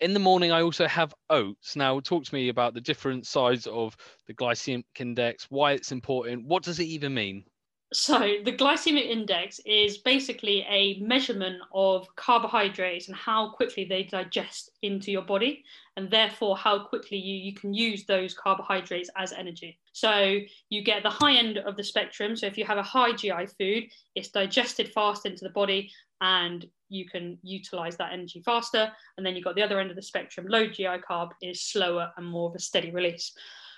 in 0.00 0.12
the 0.12 0.20
morning, 0.20 0.52
I 0.52 0.62
also 0.62 0.86
have 0.86 1.14
oats. 1.30 1.76
Now, 1.76 2.00
talk 2.00 2.24
to 2.24 2.34
me 2.34 2.48
about 2.48 2.74
the 2.74 2.80
different 2.80 3.26
sides 3.26 3.66
of 3.66 3.96
the 4.26 4.34
glycemic 4.34 4.84
index, 4.98 5.46
why 5.50 5.72
it's 5.72 5.92
important. 5.92 6.46
What 6.46 6.62
does 6.62 6.78
it 6.80 6.84
even 6.84 7.14
mean? 7.14 7.44
So, 7.92 8.18
the 8.44 8.52
glycemic 8.52 9.08
index 9.08 9.60
is 9.64 9.98
basically 9.98 10.66
a 10.68 10.98
measurement 10.98 11.58
of 11.72 12.08
carbohydrates 12.16 13.06
and 13.06 13.16
how 13.16 13.50
quickly 13.50 13.84
they 13.84 14.02
digest 14.02 14.70
into 14.82 15.12
your 15.12 15.22
body, 15.22 15.64
and 15.96 16.10
therefore 16.10 16.56
how 16.56 16.80
quickly 16.80 17.16
you, 17.16 17.36
you 17.36 17.54
can 17.54 17.72
use 17.72 18.04
those 18.04 18.34
carbohydrates 18.34 19.08
as 19.16 19.32
energy. 19.32 19.78
So, 19.92 20.40
you 20.68 20.82
get 20.82 21.04
the 21.04 21.10
high 21.10 21.36
end 21.36 21.58
of 21.58 21.76
the 21.76 21.84
spectrum. 21.84 22.34
So, 22.34 22.46
if 22.46 22.58
you 22.58 22.64
have 22.64 22.78
a 22.78 22.82
high 22.82 23.12
GI 23.12 23.46
food, 23.56 23.84
it's 24.16 24.28
digested 24.28 24.92
fast 24.92 25.24
into 25.24 25.44
the 25.44 25.50
body 25.50 25.92
and 26.20 26.66
you 26.88 27.08
can 27.08 27.38
utilize 27.42 27.96
that 27.96 28.12
energy 28.12 28.42
faster. 28.44 28.90
And 29.16 29.26
then 29.26 29.34
you've 29.34 29.44
got 29.44 29.56
the 29.56 29.62
other 29.62 29.80
end 29.80 29.90
of 29.90 29.96
the 29.96 30.02
spectrum, 30.02 30.46
low 30.48 30.66
GI 30.68 31.00
carb 31.08 31.30
is 31.42 31.62
slower 31.62 32.10
and 32.16 32.26
more 32.26 32.48
of 32.48 32.54
a 32.54 32.60
steady 32.60 32.90
release. 32.90 33.32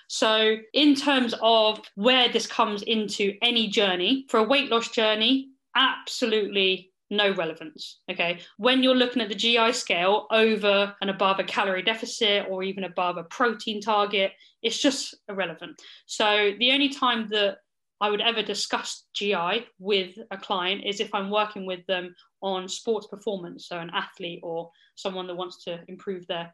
So, 0.07 0.57
in 0.73 0.95
terms 0.95 1.35
of 1.39 1.81
where 1.93 2.29
this 2.29 2.47
comes 2.47 2.81
into 2.81 3.35
any 3.43 3.67
journey, 3.67 4.25
for 4.27 4.39
a 4.39 4.43
weight 4.43 4.71
loss 4.71 4.89
journey, 4.89 5.49
absolutely 5.75 6.91
no 7.11 7.31
relevance. 7.33 7.99
Okay. 8.09 8.39
When 8.57 8.81
you're 8.81 8.95
looking 8.95 9.21
at 9.21 9.29
the 9.29 9.35
GI 9.35 9.73
scale 9.73 10.27
over 10.31 10.95
and 11.01 11.09
above 11.09 11.39
a 11.39 11.43
calorie 11.43 11.83
deficit 11.83 12.47
or 12.49 12.63
even 12.63 12.85
above 12.85 13.17
a 13.17 13.23
protein 13.23 13.81
target, 13.81 14.31
it's 14.61 14.79
just 14.79 15.15
irrelevant. 15.27 15.79
So, 16.07 16.53
the 16.57 16.71
only 16.71 16.89
time 16.89 17.27
that 17.29 17.59
I 18.01 18.09
would 18.09 18.21
ever 18.21 18.41
discuss 18.41 19.05
GI 19.13 19.67
with 19.77 20.17
a 20.31 20.37
client 20.37 20.83
is 20.85 20.99
if 20.99 21.13
I'm 21.13 21.29
working 21.29 21.65
with 21.65 21.85
them 21.85 22.15
on 22.41 22.69
sports 22.69 23.07
performance, 23.07 23.67
so 23.67 23.77
an 23.77 23.91
athlete 23.93 24.39
or 24.41 24.71
someone 24.95 25.27
that 25.27 25.35
wants 25.35 25.63
to 25.65 25.79
improve 25.87 26.25
their 26.27 26.53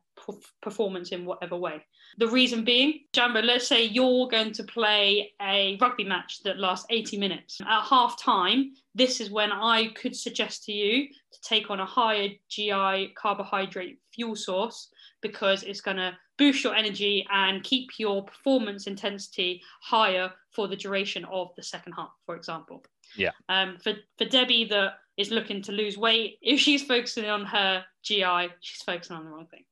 performance 0.61 1.11
in 1.11 1.25
whatever 1.25 1.55
way. 1.55 1.83
The 2.17 2.27
reason 2.27 2.63
being, 2.63 3.01
Jambo, 3.13 3.41
let's 3.41 3.67
say 3.67 3.85
you're 3.85 4.27
going 4.27 4.53
to 4.53 4.63
play 4.63 5.33
a 5.41 5.77
rugby 5.79 6.03
match 6.03 6.41
that 6.43 6.59
lasts 6.59 6.87
80 6.89 7.17
minutes. 7.17 7.59
At 7.61 7.83
half 7.83 8.21
time, 8.21 8.73
this 8.95 9.19
is 9.19 9.29
when 9.29 9.51
I 9.51 9.89
could 9.89 10.15
suggest 10.15 10.63
to 10.65 10.71
you 10.71 11.07
to 11.07 11.39
take 11.43 11.69
on 11.69 11.79
a 11.79 11.85
higher 11.85 12.29
GI 12.49 13.13
carbohydrate 13.15 13.99
fuel 14.13 14.35
source 14.35 14.89
because 15.21 15.63
it's 15.63 15.81
going 15.81 15.97
to 15.97 16.17
boost 16.37 16.63
your 16.63 16.75
energy 16.75 17.25
and 17.31 17.63
keep 17.63 17.97
your 17.97 18.23
performance 18.23 18.87
intensity 18.87 19.61
higher 19.81 20.31
for 20.51 20.67
the 20.67 20.75
duration 20.75 21.25
of 21.25 21.51
the 21.55 21.63
second 21.63 21.93
half, 21.93 22.11
for 22.25 22.35
example. 22.35 22.83
Yeah. 23.15 23.31
Um, 23.49 23.77
for 23.77 23.93
for 24.17 24.25
Debbie 24.25 24.65
that 24.65 24.93
is 25.17 25.31
looking 25.31 25.61
to 25.63 25.71
lose 25.71 25.97
weight, 25.97 26.37
if 26.41 26.59
she's 26.59 26.83
focusing 26.83 27.25
on 27.25 27.45
her 27.45 27.83
GI, 28.03 28.49
she's 28.59 28.81
focusing 28.81 29.15
on 29.15 29.25
the 29.25 29.31
wrong 29.31 29.47
thing. 29.47 29.63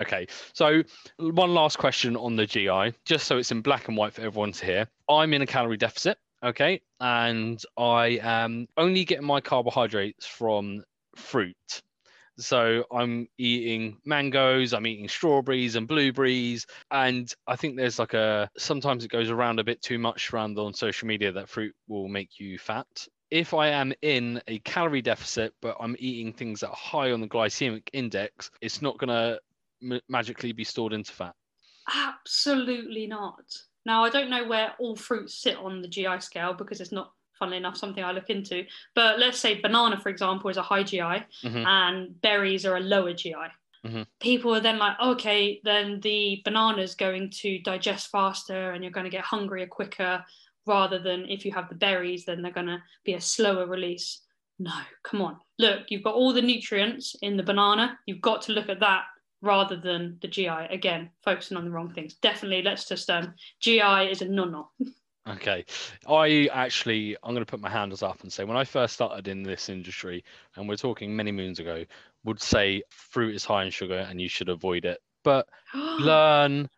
Okay, 0.00 0.28
so 0.52 0.82
one 1.18 1.54
last 1.54 1.78
question 1.78 2.16
on 2.16 2.36
the 2.36 2.46
GI, 2.46 2.94
just 3.04 3.26
so 3.26 3.36
it's 3.36 3.50
in 3.50 3.62
black 3.62 3.88
and 3.88 3.96
white 3.96 4.12
for 4.12 4.22
everyone 4.22 4.52
to 4.52 4.64
hear. 4.64 4.88
I'm 5.08 5.34
in 5.34 5.42
a 5.42 5.46
calorie 5.46 5.76
deficit, 5.76 6.18
okay, 6.40 6.80
and 7.00 7.60
I 7.76 8.20
am 8.22 8.68
only 8.76 9.04
getting 9.04 9.26
my 9.26 9.40
carbohydrates 9.40 10.24
from 10.24 10.84
fruit. 11.16 11.82
So 12.38 12.84
I'm 12.92 13.28
eating 13.36 13.98
mangoes, 14.04 14.72
I'm 14.72 14.86
eating 14.86 15.08
strawberries 15.08 15.76
and 15.76 15.88
blueberries, 15.88 16.66
and 16.90 17.32
I 17.46 17.56
think 17.56 17.76
there's 17.76 17.98
like 17.98 18.14
a 18.14 18.48
sometimes 18.56 19.04
it 19.04 19.10
goes 19.10 19.30
around 19.30 19.58
a 19.58 19.64
bit 19.64 19.82
too 19.82 19.98
much 19.98 20.32
around 20.32 20.58
on 20.58 20.72
social 20.72 21.08
media 21.08 21.32
that 21.32 21.48
fruit 21.48 21.74
will 21.88 22.08
make 22.08 22.38
you 22.38 22.58
fat. 22.58 22.86
If 23.30 23.54
I 23.54 23.68
am 23.68 23.92
in 24.02 24.40
a 24.46 24.58
calorie 24.60 25.02
deficit, 25.02 25.52
but 25.60 25.76
I'm 25.80 25.96
eating 25.98 26.32
things 26.32 26.60
that 26.60 26.70
are 26.70 26.76
high 26.76 27.12
on 27.12 27.20
the 27.20 27.28
glycemic 27.28 27.88
index, 27.92 28.50
it's 28.60 28.80
not 28.80 28.98
going 28.98 29.08
to 29.08 29.40
m- 29.82 30.00
magically 30.08 30.52
be 30.52 30.64
stored 30.64 30.92
into 30.92 31.12
fat. 31.12 31.34
Absolutely 31.92 33.06
not. 33.06 33.44
Now, 33.84 34.04
I 34.04 34.10
don't 34.10 34.30
know 34.30 34.46
where 34.46 34.74
all 34.78 34.96
fruits 34.96 35.34
sit 35.34 35.56
on 35.56 35.82
the 35.82 35.88
GI 35.88 36.20
scale 36.20 36.52
because 36.52 36.80
it's 36.80 36.92
not, 36.92 37.12
funnily 37.38 37.56
enough, 37.58 37.76
something 37.76 38.02
I 38.04 38.12
look 38.12 38.30
into. 38.30 38.64
But 38.94 39.18
let's 39.18 39.38
say 39.38 39.60
banana, 39.60 39.98
for 39.98 40.08
example, 40.08 40.50
is 40.50 40.56
a 40.56 40.62
high 40.62 40.82
GI 40.82 41.24
Mhm. 41.44 41.66
and 41.66 42.20
berries 42.20 42.66
are 42.66 42.76
a 42.76 42.80
lower 42.80 43.12
GI. 43.14 43.50
Mhm. 43.86 44.06
People 44.20 44.54
are 44.54 44.60
then 44.60 44.78
like, 44.78 44.98
okay, 45.00 45.60
then 45.64 46.00
the 46.00 46.42
banana's 46.44 46.94
going 46.94 47.30
to 47.42 47.58
digest 47.60 48.10
faster 48.10 48.72
and 48.72 48.82
you're 48.82 48.90
going 48.92 49.04
to 49.04 49.10
get 49.10 49.24
hungrier 49.24 49.66
quicker 49.66 50.24
rather 50.66 50.98
than 50.98 51.28
if 51.30 51.44
you 51.46 51.52
have 51.52 51.68
the 51.68 51.74
berries, 51.74 52.24
then 52.24 52.42
they're 52.42 52.52
going 52.52 52.66
to 52.66 52.82
be 53.04 53.14
a 53.14 53.20
slower 53.20 53.66
release. 53.66 54.22
No, 54.58 54.72
come 55.04 55.22
on. 55.22 55.38
Look, 55.58 55.90
you've 55.90 56.02
got 56.02 56.14
all 56.14 56.32
the 56.32 56.42
nutrients 56.42 57.14
in 57.22 57.36
the 57.36 57.42
banana. 57.44 57.98
You've 58.06 58.20
got 58.20 58.42
to 58.42 58.52
look 58.52 58.68
at 58.68 58.80
that 58.80 59.04
rather 59.40 59.76
than 59.76 60.18
the 60.20 60.26
GI. 60.28 60.66
Again, 60.70 61.10
focusing 61.22 61.56
on 61.56 61.64
the 61.64 61.70
wrong 61.70 61.94
things. 61.94 62.14
Definitely, 62.14 62.62
let's 62.62 62.86
just 62.88 63.08
um, 63.08 63.34
GI 63.60 64.10
is 64.10 64.20
a 64.20 64.28
no-no. 64.28 64.70
Okay. 65.28 65.64
I 66.08 66.48
actually, 66.52 67.16
I'm 67.22 67.34
going 67.34 67.44
to 67.44 67.50
put 67.50 67.60
my 67.60 67.70
hands 67.70 68.02
up 68.02 68.22
and 68.22 68.32
say 68.32 68.44
when 68.44 68.56
I 68.56 68.64
first 68.64 68.94
started 68.94 69.28
in 69.28 69.42
this 69.42 69.68
industry, 69.68 70.24
and 70.56 70.68
we're 70.68 70.76
talking 70.76 71.14
many 71.14 71.32
moons 71.32 71.58
ago, 71.58 71.84
would 72.24 72.40
say 72.40 72.82
fruit 72.88 73.34
is 73.34 73.44
high 73.44 73.64
in 73.64 73.70
sugar 73.70 74.06
and 74.08 74.20
you 74.20 74.28
should 74.28 74.48
avoid 74.48 74.84
it. 74.84 74.98
But 75.24 75.48
learn 75.74 76.68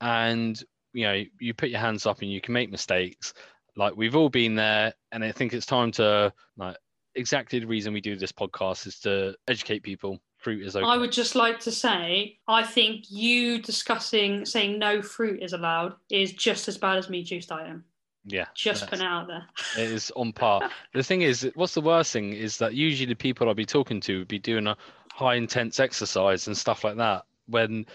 and, 0.00 0.62
you 0.92 1.04
know, 1.04 1.22
you 1.38 1.54
put 1.54 1.70
your 1.70 1.80
hands 1.80 2.06
up 2.06 2.22
and 2.22 2.30
you 2.30 2.40
can 2.40 2.54
make 2.54 2.70
mistakes. 2.70 3.34
Like 3.76 3.96
we've 3.96 4.16
all 4.16 4.28
been 4.28 4.54
there. 4.54 4.92
And 5.12 5.24
I 5.24 5.32
think 5.32 5.52
it's 5.52 5.66
time 5.66 5.90
to, 5.92 6.32
like, 6.56 6.76
exactly 7.14 7.58
the 7.58 7.66
reason 7.66 7.92
we 7.92 8.00
do 8.00 8.16
this 8.16 8.32
podcast 8.32 8.86
is 8.86 8.98
to 9.00 9.34
educate 9.48 9.82
people. 9.82 10.18
Fruit 10.38 10.64
is 10.66 10.74
okay. 10.74 10.86
I 10.86 10.96
would 10.96 11.12
just 11.12 11.34
like 11.34 11.60
to 11.60 11.70
say, 11.70 12.38
I 12.48 12.62
think 12.62 13.10
you 13.10 13.60
discussing 13.60 14.46
saying 14.46 14.78
no 14.78 15.02
fruit 15.02 15.42
is 15.42 15.52
allowed 15.52 15.96
is 16.10 16.32
just 16.32 16.66
as 16.66 16.78
bad 16.78 16.96
as 16.96 17.10
me 17.10 17.22
juice 17.22 17.44
dieting. 17.44 17.82
Yeah. 18.24 18.46
Just 18.54 18.88
putting 18.88 19.06
out 19.06 19.26
there. 19.26 19.46
it 19.78 19.90
is 19.90 20.10
on 20.16 20.32
par. 20.32 20.70
the 20.94 21.02
thing 21.02 21.22
is, 21.22 21.50
what's 21.54 21.74
the 21.74 21.80
worst 21.80 22.12
thing 22.12 22.32
is 22.32 22.56
that 22.58 22.74
usually 22.74 23.06
the 23.06 23.14
people 23.14 23.48
I'd 23.48 23.56
be 23.56 23.66
talking 23.66 24.00
to 24.02 24.18
would 24.20 24.28
be 24.28 24.38
doing 24.38 24.66
a 24.66 24.76
high 25.12 25.34
intense 25.34 25.80
exercise 25.80 26.46
and 26.46 26.56
stuff 26.56 26.84
like 26.84 26.96
that. 26.96 27.24
When, 27.46 27.86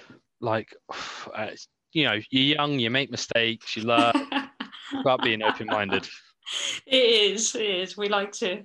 like, 0.41 0.75
uh, 1.35 1.47
you 1.93 2.05
know, 2.05 2.19
you're 2.29 2.55
young, 2.55 2.79
you 2.79 2.89
make 2.89 3.11
mistakes, 3.11 3.75
you 3.75 3.83
learn 3.83 4.13
about 4.99 5.21
being 5.23 5.41
open 5.41 5.67
minded. 5.67 6.07
it 6.85 6.95
is. 6.95 7.55
It 7.55 7.61
is. 7.61 7.97
We 7.97 8.09
like 8.09 8.31
to 8.33 8.63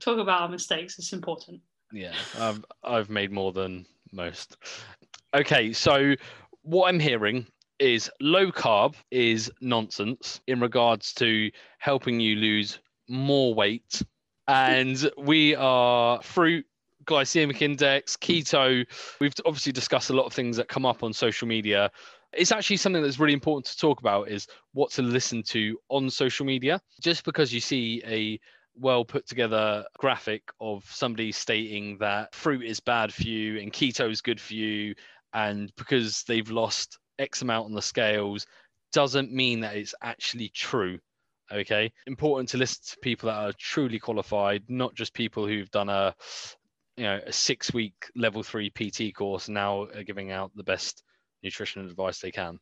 talk 0.00 0.18
about 0.18 0.42
our 0.42 0.48
mistakes. 0.48 0.98
It's 0.98 1.12
important. 1.12 1.60
Yeah, 1.92 2.14
um, 2.38 2.64
I've 2.84 3.10
made 3.10 3.32
more 3.32 3.52
than 3.52 3.86
most. 4.12 4.56
Okay, 5.34 5.72
so 5.72 6.14
what 6.62 6.88
I'm 6.88 7.00
hearing 7.00 7.46
is 7.80 8.10
low 8.20 8.52
carb 8.52 8.94
is 9.10 9.50
nonsense 9.60 10.40
in 10.46 10.60
regards 10.60 11.12
to 11.14 11.50
helping 11.78 12.20
you 12.20 12.36
lose 12.36 12.78
more 13.08 13.54
weight. 13.54 14.02
And 14.48 15.08
we 15.16 15.54
are 15.54 16.20
fruit, 16.22 16.66
glycemic 17.04 17.62
index, 17.62 18.16
keto. 18.16 18.84
We've 19.20 19.32
obviously 19.46 19.70
discussed 19.70 20.10
a 20.10 20.12
lot 20.12 20.26
of 20.26 20.32
things 20.32 20.56
that 20.56 20.66
come 20.66 20.84
up 20.84 21.04
on 21.04 21.12
social 21.12 21.46
media. 21.46 21.92
It's 22.32 22.50
actually 22.50 22.78
something 22.78 23.00
that's 23.00 23.20
really 23.20 23.34
important 23.34 23.66
to 23.66 23.76
talk 23.76 24.00
about 24.00 24.28
is 24.28 24.48
what 24.72 24.90
to 24.92 25.02
listen 25.02 25.44
to 25.44 25.78
on 25.88 26.10
social 26.10 26.44
media. 26.44 26.80
Just 27.00 27.22
because 27.22 27.54
you 27.54 27.60
see 27.60 28.02
a 28.04 28.40
well 28.74 29.04
put 29.04 29.26
together 29.26 29.84
graphic 29.98 30.42
of 30.60 30.84
somebody 30.90 31.30
stating 31.30 31.98
that 31.98 32.34
fruit 32.34 32.64
is 32.64 32.80
bad 32.80 33.14
for 33.14 33.22
you 33.22 33.60
and 33.60 33.72
keto 33.72 34.10
is 34.10 34.20
good 34.20 34.40
for 34.40 34.54
you 34.54 34.94
and 35.32 35.72
because 35.76 36.24
they've 36.24 36.50
lost 36.50 36.98
x 37.20 37.42
amount 37.42 37.66
on 37.66 37.72
the 37.72 37.82
scales 37.82 38.46
doesn't 38.92 39.32
mean 39.32 39.60
that 39.60 39.76
it's 39.76 39.94
actually 40.02 40.48
true 40.48 40.98
okay 41.52 41.92
important 42.06 42.48
to 42.48 42.56
listen 42.56 42.80
to 42.84 42.96
people 43.00 43.28
that 43.28 43.36
are 43.36 43.52
truly 43.58 43.98
qualified 43.98 44.62
not 44.68 44.94
just 44.94 45.14
people 45.14 45.46
who've 45.46 45.70
done 45.70 45.88
a 45.88 46.14
you 46.96 47.04
know 47.04 47.20
a 47.26 47.32
six 47.32 47.72
week 47.72 47.94
level 48.16 48.42
3 48.42 48.70
pt 48.70 49.14
course 49.14 49.48
now 49.48 49.82
are 49.94 50.02
giving 50.02 50.30
out 50.30 50.50
the 50.54 50.64
best 50.64 51.02
nutrition 51.42 51.84
advice 51.86 52.18
they 52.20 52.30
can 52.30 52.58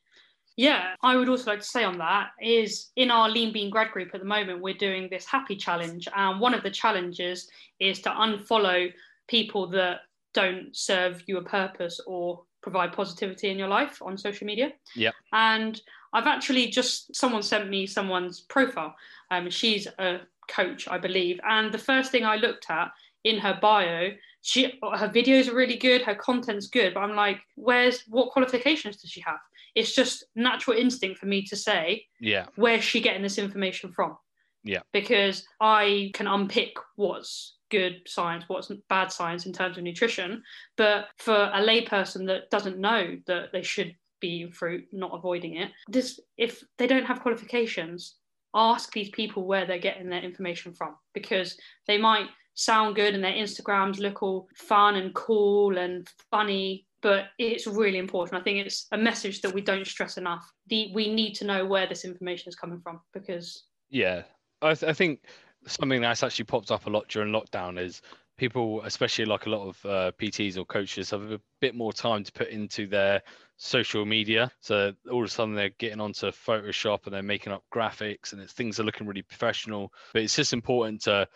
Yeah, 0.56 0.94
I 1.02 1.14
would 1.14 1.28
also 1.28 1.50
like 1.52 1.60
to 1.60 1.66
say 1.66 1.84
on 1.84 1.98
that 1.98 2.30
is 2.42 2.90
in 2.96 3.12
our 3.12 3.28
Lean 3.28 3.52
Bean 3.52 3.70
grad 3.70 3.92
group 3.92 4.10
at 4.12 4.20
the 4.20 4.26
moment, 4.26 4.60
we're 4.60 4.74
doing 4.74 5.08
this 5.08 5.24
happy 5.24 5.54
challenge. 5.54 6.08
And 6.16 6.40
one 6.40 6.52
of 6.52 6.64
the 6.64 6.70
challenges 6.70 7.48
is 7.78 8.00
to 8.02 8.10
unfollow 8.10 8.92
people 9.28 9.68
that 9.68 10.00
don't 10.34 10.76
serve 10.76 11.22
you 11.26 11.38
a 11.38 11.44
purpose 11.44 12.00
or 12.08 12.42
provide 12.62 12.92
positivity 12.92 13.50
in 13.50 13.58
your 13.58 13.68
life 13.68 14.00
on 14.02 14.18
social 14.18 14.46
media. 14.46 14.72
Yeah. 14.94 15.12
And 15.32 15.80
I've 16.12 16.26
actually 16.26 16.68
just, 16.68 17.14
someone 17.14 17.42
sent 17.42 17.68
me 17.68 17.86
someone's 17.86 18.40
profile. 18.40 18.94
Um, 19.30 19.50
she's 19.50 19.86
a 19.98 20.20
coach, 20.48 20.88
I 20.88 20.98
believe. 20.98 21.38
And 21.48 21.72
the 21.72 21.78
first 21.78 22.10
thing 22.10 22.24
I 22.24 22.36
looked 22.36 22.70
at 22.70 22.90
in 23.24 23.38
her 23.38 23.58
bio, 23.60 24.10
she 24.42 24.78
her 24.82 25.08
videos 25.08 25.48
are 25.48 25.54
really 25.54 25.76
good, 25.76 26.02
her 26.02 26.14
content's 26.14 26.68
good, 26.68 26.94
but 26.94 27.00
I'm 27.00 27.14
like, 27.14 27.40
where's 27.56 28.02
what 28.08 28.30
qualifications 28.30 28.96
does 28.96 29.10
she 29.10 29.20
have? 29.20 29.38
It's 29.74 29.94
just 29.94 30.24
natural 30.34 30.76
instinct 30.78 31.18
for 31.18 31.26
me 31.26 31.42
to 31.42 31.56
say, 31.56 32.06
yeah 32.20 32.46
where's 32.56 32.84
she 32.84 33.00
getting 33.00 33.22
this 33.22 33.38
information 33.38 33.92
from? 33.92 34.16
Yeah. 34.64 34.80
Because 34.92 35.44
I 35.60 36.10
can 36.14 36.26
unpick 36.26 36.74
what's 36.96 37.57
good 37.70 38.02
science, 38.06 38.44
what's 38.48 38.70
bad 38.88 39.12
science 39.12 39.46
in 39.46 39.52
terms 39.52 39.76
of 39.76 39.84
nutrition. 39.84 40.42
But 40.76 41.06
for 41.18 41.34
a 41.34 41.60
layperson 41.60 42.26
that 42.26 42.50
doesn't 42.50 42.78
know 42.78 43.16
that 43.26 43.52
they 43.52 43.62
should 43.62 43.94
be 44.20 44.28
eating 44.28 44.52
fruit, 44.52 44.84
not 44.92 45.14
avoiding 45.14 45.56
it, 45.56 45.70
this 45.88 46.20
if 46.36 46.62
they 46.78 46.86
don't 46.86 47.06
have 47.06 47.20
qualifications, 47.20 48.16
ask 48.54 48.92
these 48.92 49.10
people 49.10 49.46
where 49.46 49.66
they're 49.66 49.78
getting 49.78 50.08
their 50.08 50.22
information 50.22 50.72
from 50.72 50.96
because 51.14 51.56
they 51.86 51.98
might 51.98 52.26
sound 52.54 52.96
good 52.96 53.14
and 53.14 53.22
their 53.22 53.32
Instagrams 53.32 53.98
look 53.98 54.22
all 54.22 54.48
fun 54.56 54.96
and 54.96 55.14
cool 55.14 55.78
and 55.78 56.08
funny, 56.30 56.86
but 57.02 57.26
it's 57.38 57.66
really 57.66 57.98
important. 57.98 58.40
I 58.40 58.42
think 58.42 58.66
it's 58.66 58.86
a 58.90 58.98
message 58.98 59.42
that 59.42 59.54
we 59.54 59.60
don't 59.60 59.86
stress 59.86 60.16
enough. 60.18 60.50
The, 60.66 60.90
we 60.92 61.14
need 61.14 61.34
to 61.34 61.44
know 61.44 61.64
where 61.64 61.86
this 61.86 62.04
information 62.04 62.48
is 62.48 62.56
coming 62.56 62.80
from 62.80 63.00
because 63.12 63.64
Yeah, 63.90 64.22
I, 64.60 64.74
th- 64.74 64.90
I 64.90 64.92
think 64.92 65.20
something 65.68 66.00
that's 66.00 66.22
actually 66.22 66.46
popped 66.46 66.70
up 66.70 66.86
a 66.86 66.90
lot 66.90 67.08
during 67.08 67.32
lockdown 67.32 67.78
is 67.78 68.02
people, 68.36 68.82
especially 68.84 69.24
like 69.24 69.46
a 69.46 69.50
lot 69.50 69.68
of 69.68 69.84
uh, 69.84 70.12
PTs 70.18 70.56
or 70.56 70.64
coaches, 70.64 71.10
have 71.10 71.30
a 71.30 71.40
bit 71.60 71.74
more 71.74 71.92
time 71.92 72.24
to 72.24 72.32
put 72.32 72.48
into 72.48 72.86
their 72.86 73.22
social 73.56 74.06
media. 74.06 74.50
So 74.60 74.92
all 75.10 75.20
of 75.20 75.26
a 75.26 75.30
sudden 75.30 75.54
they're 75.54 75.70
getting 75.70 76.00
onto 76.00 76.28
Photoshop 76.28 77.04
and 77.04 77.14
they're 77.14 77.22
making 77.22 77.52
up 77.52 77.64
graphics 77.74 78.32
and 78.32 78.48
things 78.48 78.78
are 78.80 78.84
looking 78.84 79.06
really 79.06 79.22
professional. 79.22 79.92
But 80.12 80.22
it's 80.22 80.36
just 80.36 80.52
important 80.52 81.02
to, 81.02 81.28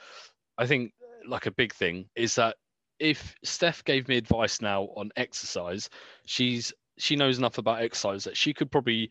I 0.56 0.66
think, 0.66 0.92
like 1.26 1.46
a 1.46 1.52
big 1.52 1.72
thing 1.72 2.06
is 2.16 2.34
that 2.36 2.56
if 2.98 3.34
Steph 3.42 3.84
gave 3.84 4.08
me 4.08 4.16
advice 4.16 4.60
now 4.60 4.84
on 4.96 5.10
exercise, 5.16 5.90
she's 6.24 6.72
she 6.98 7.16
knows 7.16 7.38
enough 7.38 7.58
about 7.58 7.82
exercise 7.82 8.22
that 8.24 8.36
she 8.36 8.52
could 8.52 8.70
probably 8.70 9.10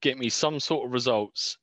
get 0.00 0.18
me 0.18 0.28
some 0.28 0.58
sort 0.58 0.86
of 0.86 0.92
results 0.92 1.58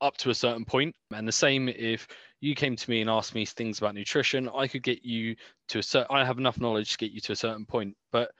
up 0.00 0.16
to 0.18 0.30
a 0.30 0.34
certain 0.34 0.64
point. 0.64 0.94
And 1.12 1.26
the 1.26 1.32
same 1.32 1.68
if 1.68 2.06
you 2.40 2.54
came 2.54 2.76
to 2.76 2.90
me 2.90 3.00
and 3.00 3.10
asked 3.10 3.34
me 3.34 3.44
things 3.46 3.78
about 3.78 3.94
nutrition, 3.94 4.48
I 4.54 4.68
could 4.68 4.82
get 4.82 5.04
you 5.04 5.36
to 5.68 5.78
a 5.78 5.82
certain. 5.82 6.14
I 6.14 6.24
have 6.24 6.38
enough 6.38 6.60
knowledge 6.60 6.92
to 6.92 6.98
get 6.98 7.12
you 7.12 7.20
to 7.22 7.32
a 7.32 7.36
certain 7.36 7.64
point, 7.66 7.96
but 8.12 8.30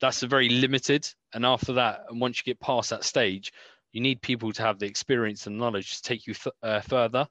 that's 0.00 0.22
a 0.22 0.26
very 0.26 0.48
limited. 0.48 1.08
And 1.34 1.44
after 1.46 1.72
that, 1.74 2.00
and 2.10 2.20
once 2.20 2.38
you 2.38 2.44
get 2.44 2.60
past 2.60 2.90
that 2.90 3.04
stage, 3.04 3.52
you 3.92 4.00
need 4.00 4.20
people 4.20 4.52
to 4.52 4.62
have 4.62 4.78
the 4.78 4.86
experience 4.86 5.46
and 5.46 5.56
knowledge 5.58 5.96
to 5.96 6.02
take 6.02 6.26
you 6.26 6.34
th- 6.34 6.54
uh, 6.62 6.80
further. 6.80 7.26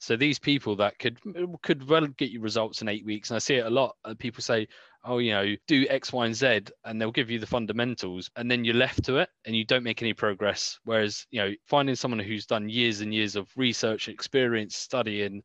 So 0.00 0.16
these 0.16 0.38
people 0.38 0.76
that 0.76 0.98
could 0.98 1.18
could 1.62 1.86
well 1.88 2.06
get 2.06 2.30
you 2.30 2.40
results 2.40 2.80
in 2.80 2.88
eight 2.88 3.04
weeks, 3.04 3.30
and 3.30 3.36
I 3.36 3.38
see 3.38 3.56
it 3.56 3.66
a 3.66 3.70
lot. 3.70 3.96
uh, 4.04 4.14
People 4.18 4.42
say, 4.42 4.66
"Oh, 5.04 5.18
you 5.18 5.32
know, 5.32 5.54
do 5.66 5.86
X, 5.90 6.10
Y, 6.12 6.24
and 6.26 6.34
Z," 6.34 6.62
and 6.84 7.00
they'll 7.00 7.10
give 7.10 7.30
you 7.30 7.38
the 7.38 7.46
fundamentals, 7.46 8.30
and 8.36 8.50
then 8.50 8.64
you're 8.64 8.74
left 8.74 9.04
to 9.04 9.18
it, 9.18 9.28
and 9.44 9.54
you 9.54 9.64
don't 9.64 9.82
make 9.82 10.00
any 10.02 10.14
progress. 10.14 10.78
Whereas, 10.84 11.26
you 11.30 11.40
know, 11.42 11.52
finding 11.66 11.96
someone 11.96 12.18
who's 12.20 12.46
done 12.46 12.70
years 12.70 13.02
and 13.02 13.12
years 13.14 13.36
of 13.36 13.50
research, 13.56 14.08
experience, 14.08 14.74
studying, 14.76 15.42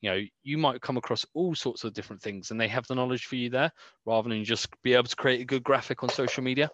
you 0.00 0.10
know 0.10 0.20
you 0.42 0.58
might 0.58 0.80
come 0.80 0.96
across 0.96 1.24
all 1.34 1.54
sorts 1.54 1.84
of 1.84 1.92
different 1.92 2.22
things 2.22 2.50
and 2.50 2.60
they 2.60 2.68
have 2.68 2.86
the 2.86 2.94
knowledge 2.94 3.26
for 3.26 3.36
you 3.36 3.50
there 3.50 3.72
rather 4.04 4.28
than 4.28 4.44
just 4.44 4.68
be 4.82 4.94
able 4.94 5.04
to 5.04 5.16
create 5.16 5.40
a 5.40 5.44
good 5.44 5.62
graphic 5.62 6.02
on 6.02 6.08
social 6.08 6.42
media. 6.42 6.70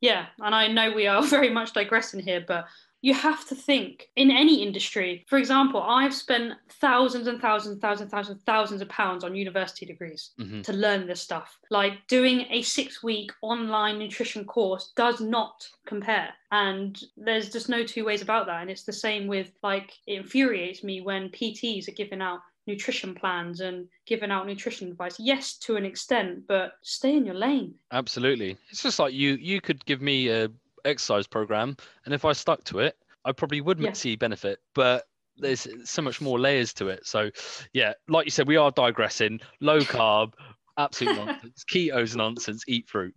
Yeah 0.00 0.26
and 0.40 0.54
i 0.54 0.68
know 0.68 0.92
we 0.92 1.06
are 1.06 1.22
very 1.26 1.50
much 1.50 1.72
digressing 1.72 2.20
here 2.20 2.44
but 2.46 2.66
you 3.06 3.14
have 3.14 3.42
to 3.50 3.54
think 3.54 4.08
in 4.16 4.28
any 4.42 4.56
industry. 4.66 5.24
For 5.28 5.38
example, 5.38 5.80
I've 5.80 6.12
spent 6.24 6.54
thousands 6.86 7.26
and 7.30 7.40
thousands, 7.40 7.78
thousands, 7.86 8.10
thousands, 8.10 8.42
thousands 8.52 8.80
of 8.82 8.88
pounds 8.88 9.22
on 9.24 9.36
university 9.36 9.86
degrees 9.86 10.22
Mhm. 10.40 10.64
to 10.64 10.72
learn 10.72 11.06
this 11.06 11.22
stuff. 11.28 11.48
Like 11.70 11.94
doing 12.08 12.38
a 12.50 12.62
six 12.62 12.88
week 13.04 13.30
online 13.42 13.96
nutrition 13.98 14.44
course 14.44 14.84
does 14.96 15.20
not 15.20 15.56
compare. 15.92 16.30
And 16.50 16.90
there's 17.16 17.48
just 17.56 17.68
no 17.68 17.84
two 17.92 18.04
ways 18.08 18.22
about 18.22 18.46
that. 18.46 18.60
And 18.62 18.70
it's 18.72 18.82
the 18.90 18.92
same 19.06 19.24
with 19.28 19.48
like, 19.62 19.88
it 20.08 20.14
infuriates 20.22 20.82
me 20.82 21.00
when 21.00 21.30
PTs 21.30 21.86
are 21.88 21.92
giving 22.02 22.20
out 22.28 22.40
nutrition 22.66 23.14
plans 23.14 23.60
and 23.60 23.86
giving 24.06 24.32
out 24.32 24.44
nutrition 24.48 24.88
advice. 24.90 25.16
Yes, 25.20 25.56
to 25.58 25.76
an 25.76 25.84
extent, 25.84 26.32
but 26.48 26.72
stay 26.82 27.14
in 27.16 27.24
your 27.24 27.36
lane. 27.46 27.70
absolutely 27.92 28.56
it's 28.70 28.82
just 28.82 28.98
like 28.98 29.14
you 29.22 29.30
you 29.50 29.60
could 29.66 29.80
give 29.90 30.00
me 30.02 30.18
a 30.40 30.48
exercise 30.86 31.26
program 31.26 31.76
and 32.04 32.14
if 32.14 32.24
i 32.24 32.32
stuck 32.32 32.62
to 32.64 32.78
it 32.78 32.96
i 33.24 33.32
probably 33.32 33.60
would 33.60 33.78
Yeah. 33.80 33.92
see 33.92 34.16
benefit 34.16 34.58
but 34.74 35.04
there's 35.38 35.66
so 35.84 36.00
much 36.02 36.20
more 36.20 36.38
layers 36.38 36.72
to 36.74 36.88
it 36.88 37.06
so 37.06 37.30
yeah 37.74 37.92
like 38.08 38.24
you 38.24 38.30
said 38.30 38.48
we 38.48 38.56
are 38.56 38.70
digressing 38.70 39.40
low 39.60 39.80
carb 39.80 40.32
absolute 40.78 41.16
nonsense 41.16 41.64
keto's 41.70 42.16
nonsense 42.16 42.62
eat 42.68 42.88
fruit 42.88 43.14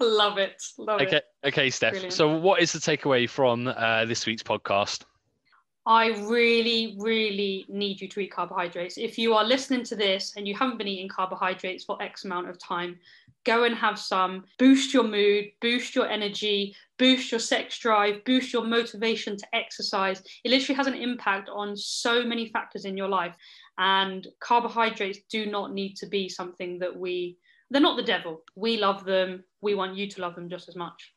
Love 0.00 0.38
it. 0.38 0.62
Love 0.78 1.00
it. 1.02 1.08
okay 1.08 1.20
okay 1.44 1.70
steph 1.70 1.92
Brilliant. 1.92 2.12
so 2.14 2.34
what 2.38 2.62
is 2.62 2.72
the 2.72 2.78
takeaway 2.78 3.28
from 3.28 3.66
uh, 3.68 4.04
this 4.06 4.24
week's 4.24 4.42
podcast 4.42 5.02
I 5.86 6.08
really, 6.28 6.96
really 6.98 7.64
need 7.68 8.00
you 8.00 8.08
to 8.08 8.20
eat 8.20 8.32
carbohydrates. 8.32 8.98
If 8.98 9.16
you 9.16 9.34
are 9.34 9.44
listening 9.44 9.82
to 9.84 9.96
this 9.96 10.34
and 10.36 10.46
you 10.46 10.54
haven't 10.54 10.76
been 10.76 10.88
eating 10.88 11.08
carbohydrates 11.08 11.84
for 11.84 12.00
X 12.02 12.24
amount 12.24 12.50
of 12.50 12.58
time, 12.58 12.98
go 13.44 13.64
and 13.64 13.74
have 13.74 13.98
some. 13.98 14.44
Boost 14.58 14.92
your 14.92 15.04
mood, 15.04 15.46
boost 15.60 15.94
your 15.94 16.06
energy, 16.06 16.76
boost 16.98 17.32
your 17.32 17.40
sex 17.40 17.78
drive, 17.78 18.22
boost 18.24 18.52
your 18.52 18.64
motivation 18.64 19.36
to 19.38 19.46
exercise. 19.54 20.22
It 20.44 20.50
literally 20.50 20.76
has 20.76 20.86
an 20.86 20.94
impact 20.94 21.48
on 21.48 21.74
so 21.76 22.22
many 22.24 22.50
factors 22.50 22.84
in 22.84 22.96
your 22.96 23.08
life. 23.08 23.34
And 23.78 24.28
carbohydrates 24.40 25.20
do 25.30 25.46
not 25.46 25.72
need 25.72 25.96
to 25.96 26.06
be 26.06 26.28
something 26.28 26.78
that 26.80 26.94
we, 26.94 27.38
they're 27.70 27.80
not 27.80 27.96
the 27.96 28.02
devil. 28.02 28.42
We 28.54 28.76
love 28.76 29.04
them. 29.04 29.44
We 29.62 29.74
want 29.74 29.96
you 29.96 30.08
to 30.10 30.20
love 30.20 30.34
them 30.34 30.50
just 30.50 30.68
as 30.68 30.76
much. 30.76 31.14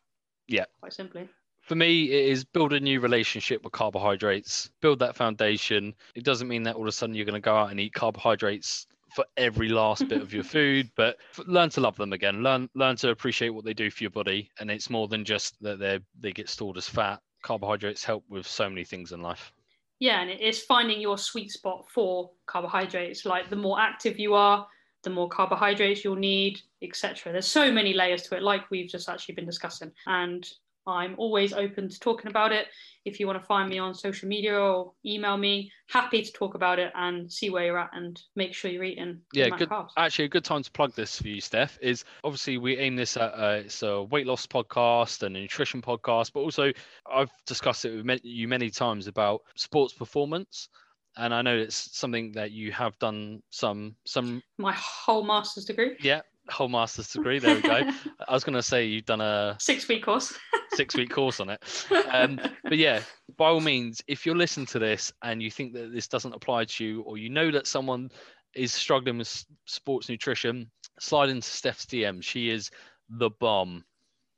Yeah. 0.48 0.66
Quite 0.80 0.94
simply. 0.94 1.28
For 1.64 1.76
me 1.76 2.06
it 2.06 2.30
is 2.30 2.44
build 2.44 2.74
a 2.74 2.80
new 2.80 3.00
relationship 3.00 3.64
with 3.64 3.74
carbohydrates 3.74 4.70
build 4.82 5.00
that 5.00 5.16
foundation 5.16 5.94
it 6.16 6.24
doesn't 6.24 6.48
mean 6.48 6.64
that 6.64 6.76
all 6.76 6.84
of 6.84 6.88
a 6.88 6.92
sudden 6.92 7.16
you're 7.16 7.26
going 7.26 7.34
to 7.34 7.40
go 7.40 7.56
out 7.56 7.72
and 7.72 7.80
eat 7.80 7.94
carbohydrates 7.94 8.88
for 9.16 9.26
every 9.38 9.70
last 9.70 10.08
bit 10.08 10.22
of 10.22 10.34
your 10.34 10.44
food 10.56 10.90
but 10.96 11.18
learn 11.46 11.70
to 11.70 11.82
love 11.82 11.96
them 11.98 12.14
again 12.14 12.44
learn 12.44 12.70
learn 12.76 12.96
to 12.96 13.10
appreciate 13.10 13.50
what 13.50 13.66
they 13.66 13.74
do 13.74 13.90
for 13.90 14.04
your 14.04 14.12
body 14.12 14.50
and 14.60 14.70
it's 14.70 14.90
more 14.90 15.08
than 15.08 15.24
just 15.26 15.62
that 15.62 15.80
they 15.80 16.00
they 16.20 16.32
get 16.32 16.50
stored 16.50 16.78
as 16.78 16.88
fat 16.88 17.20
carbohydrates 17.44 18.04
help 18.04 18.24
with 18.30 18.48
so 18.48 18.70
many 18.70 18.84
things 18.84 19.12
in 19.12 19.22
life 19.22 19.54
Yeah, 20.00 20.22
and 20.22 20.30
it's 20.30 20.62
finding 20.64 21.00
your 21.00 21.18
sweet 21.18 21.50
spot 21.50 21.86
for 21.90 22.32
carbohydrates. 22.46 23.26
Like 23.26 23.50
the 23.50 23.56
more 23.56 23.80
active 23.80 24.20
you 24.20 24.34
are, 24.34 24.68
the 25.04 25.10
more 25.10 25.30
carbohydrates 25.30 26.04
you'll 26.04 26.16
need, 26.16 26.60
etc. 26.82 27.32
There's 27.32 27.48
so 27.48 27.72
many 27.72 27.94
layers 27.94 28.24
to 28.24 28.36
it, 28.36 28.44
like 28.44 28.70
we've 28.70 28.90
just 28.90 29.08
actually 29.08 29.36
been 29.36 29.46
discussing. 29.46 29.92
And 30.06 30.46
I'm 30.86 31.16
always 31.18 31.54
open 31.54 31.90
to 31.90 32.00
talking 32.00 32.30
about 32.30 32.52
it. 32.52 32.68
If 33.06 33.20
you 33.20 33.28
want 33.28 33.40
to 33.40 33.46
find 33.46 33.70
me 33.70 33.80
on 33.80 33.94
social 33.94 34.28
media 34.28 34.58
or 34.58 34.94
email 35.06 35.38
me, 35.38 35.72
happy 35.90 36.22
to 36.22 36.32
talk 36.32 36.56
about 36.56 36.80
it 36.80 36.92
and 36.96 37.32
see 37.32 37.50
where 37.50 37.66
you're 37.66 37.80
at 37.80 37.92
and 37.94 38.20
make 38.36 38.54
sure 38.54 38.72
you're 38.72 38.84
eating. 38.84 39.20
Yeah, 39.34 39.50
good. 39.50 39.70
carbs. 39.70 39.90
Actually, 39.98 40.26
a 40.26 40.30
good 40.30 40.46
time 40.46 40.64
to 40.64 40.72
plug 40.72 40.94
this 40.94 41.22
for 41.22 41.28
you, 41.28 41.42
Steph, 41.42 41.78
is 41.82 42.04
obviously 42.24 42.58
we 42.58 42.78
aim 42.78 42.96
this 42.96 43.18
at 43.18 43.34
uh, 43.34 43.62
it's 43.66 43.82
a 43.84 44.04
weight 44.04 44.28
loss 44.28 44.46
podcast 44.46 45.24
and 45.24 45.36
a 45.36 45.42
nutrition 45.42 45.82
podcast, 45.82 46.32
but 46.34 46.42
also 46.42 46.72
I've 47.12 47.32
discussed 47.46 47.86
it 47.86 48.04
with 48.04 48.20
you 48.24 48.48
many 48.48 48.70
times 48.70 49.08
about 49.08 49.42
sports 49.56 49.94
performance, 49.94 50.70
and 51.18 51.34
I 51.34 51.42
know 51.42 51.56
it's 51.56 51.98
something 51.98 52.32
that 52.34 52.52
you 52.52 52.72
have 52.72 52.98
done 53.00 53.42
some 53.50 53.96
some 54.06 54.42
My 54.58 54.74
whole 54.74 55.24
master's 55.24 55.66
degree, 55.66 55.96
yeah 56.02 56.22
whole 56.50 56.68
master's 56.68 57.10
degree. 57.10 57.40
There 57.40 57.56
we 57.56 57.62
go. 57.62 57.90
I 58.28 58.34
was 58.34 58.44
going 58.44 58.56
to 58.56 58.64
say 58.64 58.86
you've 58.86 59.06
done 59.06 59.22
a 59.22 59.56
six 59.60 59.88
week 59.88 60.04
course. 60.04 60.34
Six 60.76 60.96
week 60.96 61.10
course 61.10 61.40
on 61.40 61.50
it. 61.50 61.64
Um, 62.14 62.40
but 62.64 62.78
yeah, 62.78 63.02
by 63.38 63.48
all 63.48 63.60
means, 63.60 64.02
if 64.08 64.24
you're 64.24 64.36
listening 64.36 64.68
to 64.68 64.78
this 64.78 65.12
and 65.24 65.42
you 65.42 65.50
think 65.50 65.74
that 65.74 65.92
this 65.92 66.08
doesn't 66.08 66.34
apply 66.34 66.66
to 66.66 66.86
you, 66.86 67.02
or 67.02 67.18
you 67.18 67.28
know 67.28 67.50
that 67.50 67.66
someone 67.66 68.12
is 68.54 68.72
struggling 68.72 69.18
with 69.18 69.46
sports 69.66 70.10
nutrition, 70.10 70.70
slide 71.00 71.30
into 71.30 71.48
Steph's 71.48 71.88
DM. 71.88 72.24
She 72.24 72.50
is 72.50 72.70
the 73.10 73.32
bomb. 73.40 73.84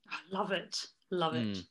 I 0.09 0.15
love 0.31 0.51
it. 0.51 0.77
Love 1.11 1.35
it. 1.35 1.47
Mm. 1.47 1.65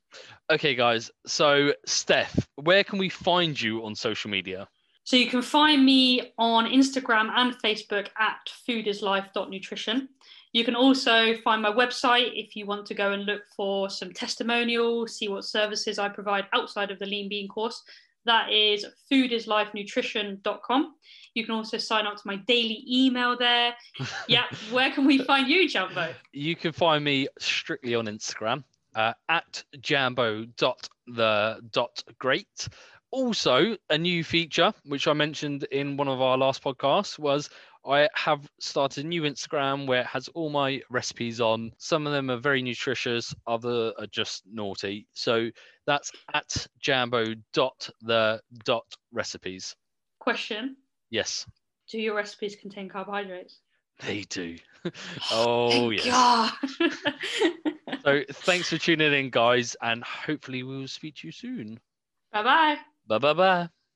Okay, 0.53 0.75
guys. 0.75 1.11
So, 1.27 1.73
Steph, 1.87 2.47
where 2.57 2.85
can 2.85 2.99
we 2.99 3.09
find 3.09 3.61
you 3.61 3.85
on 3.85 3.95
social 3.95 4.31
media? 4.31 4.69
So 5.05 5.17
you 5.17 5.27
can 5.27 5.43
find 5.43 5.85
me 5.85 6.33
on 6.39 6.65
Instagram 6.67 7.31
and 7.35 7.55
Facebook 7.63 8.09
at 8.19 8.51
foodislife.nutrition. 8.67 10.09
You 10.55 10.65
can 10.65 10.77
also 10.77 11.35
find 11.43 11.61
my 11.61 11.73
website 11.73 12.31
if 12.35 12.55
you 12.55 12.65
want 12.65 12.87
to 12.87 12.95
go 12.95 13.11
and 13.11 13.27
look 13.27 13.43
for 13.57 13.91
some 13.91 14.13
testimonials, 14.13 15.17
see 15.17 15.27
what 15.27 15.45
services 15.45 15.99
I 15.99 16.09
provide 16.09 16.47
outside 16.53 16.93
of 16.93 17.01
the 17.01 17.07
Lean 17.07 17.29
Bean 17.29 17.49
course. 17.49 17.83
That 18.25 18.53
is 18.53 18.87
foodislifenutrition.com. 19.13 20.95
You 21.35 21.45
can 21.45 21.57
also 21.57 21.77
sign 21.77 22.07
up 22.07 22.15
to 22.15 22.23
my 22.25 22.37
daily 22.37 22.85
email 22.89 23.37
there. 23.37 23.75
yeah, 24.29 24.45
where 24.71 24.93
can 24.93 25.07
we 25.07 25.19
find 25.19 25.49
you, 25.49 25.69
Jambo? 25.69 26.15
You 26.33 26.55
can 26.55 26.71
find 26.71 27.03
me 27.03 27.27
strictly 27.41 27.97
on 27.97 28.07
Instagram 28.07 28.63
uh, 28.95 29.15
at 29.29 29.65
jambo.the.great. 29.81 32.69
Also, 33.11 33.77
a 33.91 33.99
new 33.99 34.23
feature, 34.23 34.73
which 34.85 35.09
I 35.09 35.15
mentioned 35.15 35.65
in 35.65 35.97
one 35.97 36.07
of 36.09 36.21
our 36.21 36.39
last 36.39 36.63
podcasts, 36.63 37.19
was 37.19 37.51
I 37.87 38.09
have 38.15 38.49
started 38.61 39.05
a 39.05 39.09
new 39.09 39.23
Instagram 39.23 39.87
where 39.87 40.01
it 40.01 40.07
has 40.07 40.29
all 40.29 40.49
my 40.51 40.81
recipes 40.91 41.41
on. 41.41 41.73
Some 41.79 42.07
of 42.07 42.13
them 42.13 42.31
are 42.31 42.37
very 42.39 42.63
nutritious, 42.63 43.35
other 43.47 43.93
are 43.99 44.07
just 44.07 44.43
naughty. 44.47 45.07
So 45.13 45.51
that's 45.87 46.11
at 46.33 46.67
jambo.the.recipes. 46.81 49.77
Question 50.19 50.77
Yes, 51.11 51.47
Do 51.89 52.01
your 52.01 52.15
recipes 52.17 52.57
contain 52.57 52.89
carbohydrates? 52.89 53.61
they 54.01 54.23
do. 54.23 54.57
Oh, 55.31 55.87
oh, 55.87 55.91
Thank 55.91 56.05
yes. 56.05 56.53
So 58.05 58.23
thanks 58.31 58.69
for 58.69 58.77
tuning 58.77 59.15
in, 59.15 59.31
guys, 59.31 59.77
and 59.81 60.05
hopefully 60.05 60.63
we 60.63 60.77
will 60.77 60.89
speak 60.89 61.15
to 61.17 61.29
you 61.29 61.33
soon. 61.33 61.81
bye 62.33 62.43
bye. 62.43 62.77
Bye 63.07 63.19
bye 63.19 63.33
bye. 63.33 63.69